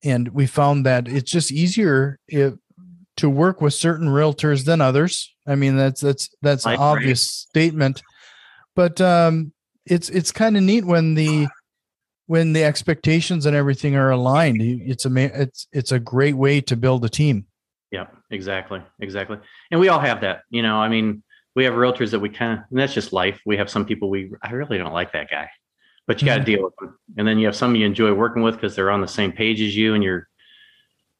and 0.04 0.30
we 0.30 0.46
found 0.46 0.86
that 0.86 1.08
it's 1.08 1.32
just 1.32 1.52
easier 1.52 2.20
if, 2.28 2.54
to 3.18 3.30
work 3.30 3.62
with 3.62 3.74
certain 3.74 4.08
realtors 4.08 4.66
than 4.66 4.82
others. 4.82 5.34
I 5.46 5.56
mean, 5.56 5.76
that's 5.76 6.02
that's 6.02 6.30
that's 6.42 6.66
an 6.66 6.78
obvious 6.78 7.30
statement, 7.30 8.02
but 8.76 9.02
um, 9.02 9.52
it's 9.86 10.10
it's 10.10 10.32
kind 10.32 10.56
of 10.56 10.64
neat 10.64 10.86
when 10.86 11.16
the 11.16 11.48
when 12.28 12.54
the 12.54 12.64
expectations 12.64 13.46
and 13.46 13.56
everything 13.56 13.96
are 13.96 14.12
aligned. 14.12 14.62
It's 14.62 15.06
a 15.06 15.42
it's 15.42 15.68
it's 15.72 15.92
a 15.92 16.00
great 16.00 16.36
way 16.36 16.62
to 16.62 16.76
build 16.76 17.06
a 17.06 17.10
team. 17.10 17.46
Yeah, 17.92 18.08
exactly, 18.32 18.82
exactly, 19.00 19.38
and 19.72 19.80
we 19.80 19.90
all 19.90 20.00
have 20.00 20.22
that. 20.22 20.42
You 20.50 20.62
know, 20.62 20.78
I 20.78 20.90
mean 20.90 21.24
we 21.56 21.66
have 21.66 21.74
realtors 21.74 22.12
that 22.12 22.20
we 22.20 22.30
kind 22.30 22.60
of, 22.60 22.66
and 22.70 22.80
that's 22.80 22.94
just 22.94 23.14
life. 23.14 23.40
We 23.46 23.58
have 23.58 23.70
some 23.70 23.86
people 23.86 24.10
we, 24.10 24.32
I 24.42 24.52
really 24.52 24.78
don't 24.78 24.94
like 24.94 25.14
that 25.14 25.30
guy, 25.30 25.50
but 26.08 26.22
you 26.22 26.26
got 26.26 26.36
to 26.36 26.40
mm-hmm. 26.42 26.46
deal 26.46 26.64
with 26.64 26.76
them. 26.78 26.98
And 27.18 27.28
then 27.28 27.38
you 27.38 27.46
have 27.46 27.56
some 27.56 27.76
you 27.76 27.86
enjoy 27.86 28.14
working 28.14 28.42
with 28.42 28.56
because 28.56 28.76
they're 28.76 28.92
on 28.92 29.02
the 29.02 29.08
same 29.08 29.32
page 29.32 29.62
as 29.62 29.76
you 29.76 29.94
and 29.94 30.04
you're, 30.04 30.28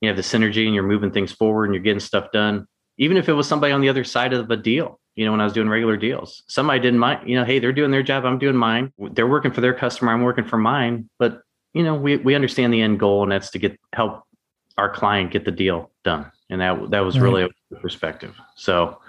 you 0.02 0.08
have 0.08 0.18
the 0.18 0.24
synergy 0.24 0.66
and 0.66 0.74
you're 0.74 0.84
moving 0.84 1.12
things 1.12 1.32
forward 1.32 1.66
and 1.66 1.74
you're 1.74 1.84
getting 1.84 2.00
stuff 2.00 2.32
done. 2.32 2.68
Even 2.98 3.18
if 3.18 3.28
it 3.28 3.34
was 3.34 3.48
somebody 3.48 3.74
on 3.74 3.82
the 3.82 3.90
other 3.90 4.04
side 4.04 4.34
of 4.34 4.50
a 4.52 4.58
deal, 4.58 5.00
you 5.16 5.26
know, 5.26 5.32
when 5.32 5.42
I 5.42 5.44
was 5.44 5.54
doing 5.54 5.70
regular 5.70 5.98
deals, 5.98 6.44
somebody 6.48 6.80
didn't 6.80 7.00
mind, 7.00 7.30
you 7.30 7.36
know, 7.36 7.46
hey, 7.46 7.60
they're 7.60 7.74
doing 7.74 7.92
their 7.92 8.04
job. 8.04 8.26
I'm 8.26 8.40
doing 8.40 8.56
mine. 8.56 8.92
They're 8.98 9.28
working 9.28 9.52
for 9.52 9.62
their 9.62 9.74
customer. 9.74 10.12
I'm 10.12 10.24
working 10.24 10.46
for 10.46 10.58
mine. 10.58 11.10
But, 11.20 11.42
you 11.74 11.84
know, 11.84 11.96
we, 11.96 12.18
we 12.18 12.36
understand 12.36 12.74
the 12.74 12.82
end 12.82 13.00
goal 13.00 13.24
and 13.24 13.32
that's 13.32 13.52
to 13.52 13.60
get 13.60 13.80
help 13.94 14.24
our 14.78 14.92
client 14.92 15.32
get 15.32 15.46
the 15.46 15.52
deal 15.52 15.92
done. 16.04 16.32
And 16.50 16.62
that, 16.62 16.92
that 16.92 17.00
was 17.02 17.20
really 17.20 17.44
a 17.44 17.76
perspective. 17.76 18.36
So, 18.56 19.00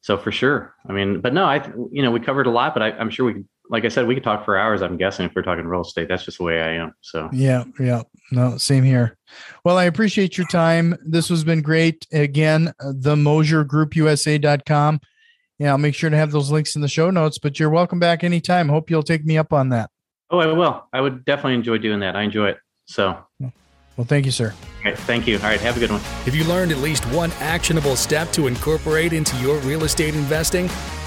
so 0.00 0.16
for 0.18 0.32
sure. 0.32 0.74
I 0.86 0.92
mean, 0.92 1.20
but 1.20 1.32
no, 1.32 1.44
I, 1.44 1.66
you 1.90 2.02
know, 2.02 2.10
we 2.10 2.20
covered 2.20 2.46
a 2.46 2.50
lot, 2.50 2.74
but 2.74 2.82
I, 2.82 2.90
am 2.90 3.10
sure 3.10 3.26
we 3.26 3.44
like 3.70 3.84
I 3.84 3.88
said, 3.88 4.06
we 4.06 4.14
could 4.14 4.24
talk 4.24 4.44
for 4.44 4.56
hours. 4.56 4.82
I'm 4.82 4.96
guessing 4.96 5.26
if 5.26 5.34
we're 5.34 5.42
talking 5.42 5.64
real 5.66 5.82
estate, 5.82 6.08
that's 6.08 6.24
just 6.24 6.38
the 6.38 6.44
way 6.44 6.60
I 6.60 6.74
am. 6.74 6.94
So 7.00 7.28
yeah, 7.32 7.64
yeah, 7.80 8.02
no, 8.30 8.58
same 8.58 8.84
here. 8.84 9.16
Well, 9.64 9.78
I 9.78 9.84
appreciate 9.84 10.36
your 10.36 10.46
time. 10.48 10.96
This 11.04 11.28
has 11.28 11.44
been 11.44 11.62
great. 11.62 12.06
Again, 12.12 12.72
the 12.80 13.16
Moser 13.16 13.64
Group 13.64 13.96
USA.com. 13.96 15.00
Yeah, 15.58 15.70
I'll 15.70 15.78
make 15.78 15.94
sure 15.94 16.10
to 16.10 16.16
have 16.16 16.32
those 16.32 16.50
links 16.50 16.76
in 16.76 16.82
the 16.82 16.88
show 16.88 17.10
notes. 17.10 17.38
But 17.38 17.58
you're 17.58 17.70
welcome 17.70 17.98
back 17.98 18.24
anytime. 18.24 18.68
Hope 18.68 18.90
you'll 18.90 19.02
take 19.02 19.24
me 19.24 19.38
up 19.38 19.52
on 19.52 19.70
that. 19.70 19.90
Oh, 20.30 20.38
I 20.38 20.46
will. 20.46 20.84
I 20.92 21.00
would 21.00 21.24
definitely 21.24 21.54
enjoy 21.54 21.78
doing 21.78 22.00
that. 22.00 22.16
I 22.16 22.22
enjoy 22.22 22.48
it. 22.48 22.58
So 22.86 23.16
Well, 23.40 24.06
thank 24.06 24.26
you, 24.26 24.32
sir. 24.32 24.52
All 24.78 24.84
right, 24.84 24.98
thank 24.98 25.26
you. 25.26 25.36
All 25.36 25.44
right, 25.44 25.60
have 25.60 25.76
a 25.76 25.80
good 25.80 25.90
one. 25.90 26.00
Have 26.00 26.34
you 26.34 26.44
learned 26.44 26.72
at 26.72 26.78
least 26.78 27.04
one 27.06 27.30
actionable 27.40 27.96
step 27.96 28.30
to 28.32 28.46
incorporate 28.46 29.12
into 29.12 29.36
your 29.38 29.58
real 29.60 29.84
estate 29.84 30.14
investing? 30.14 30.68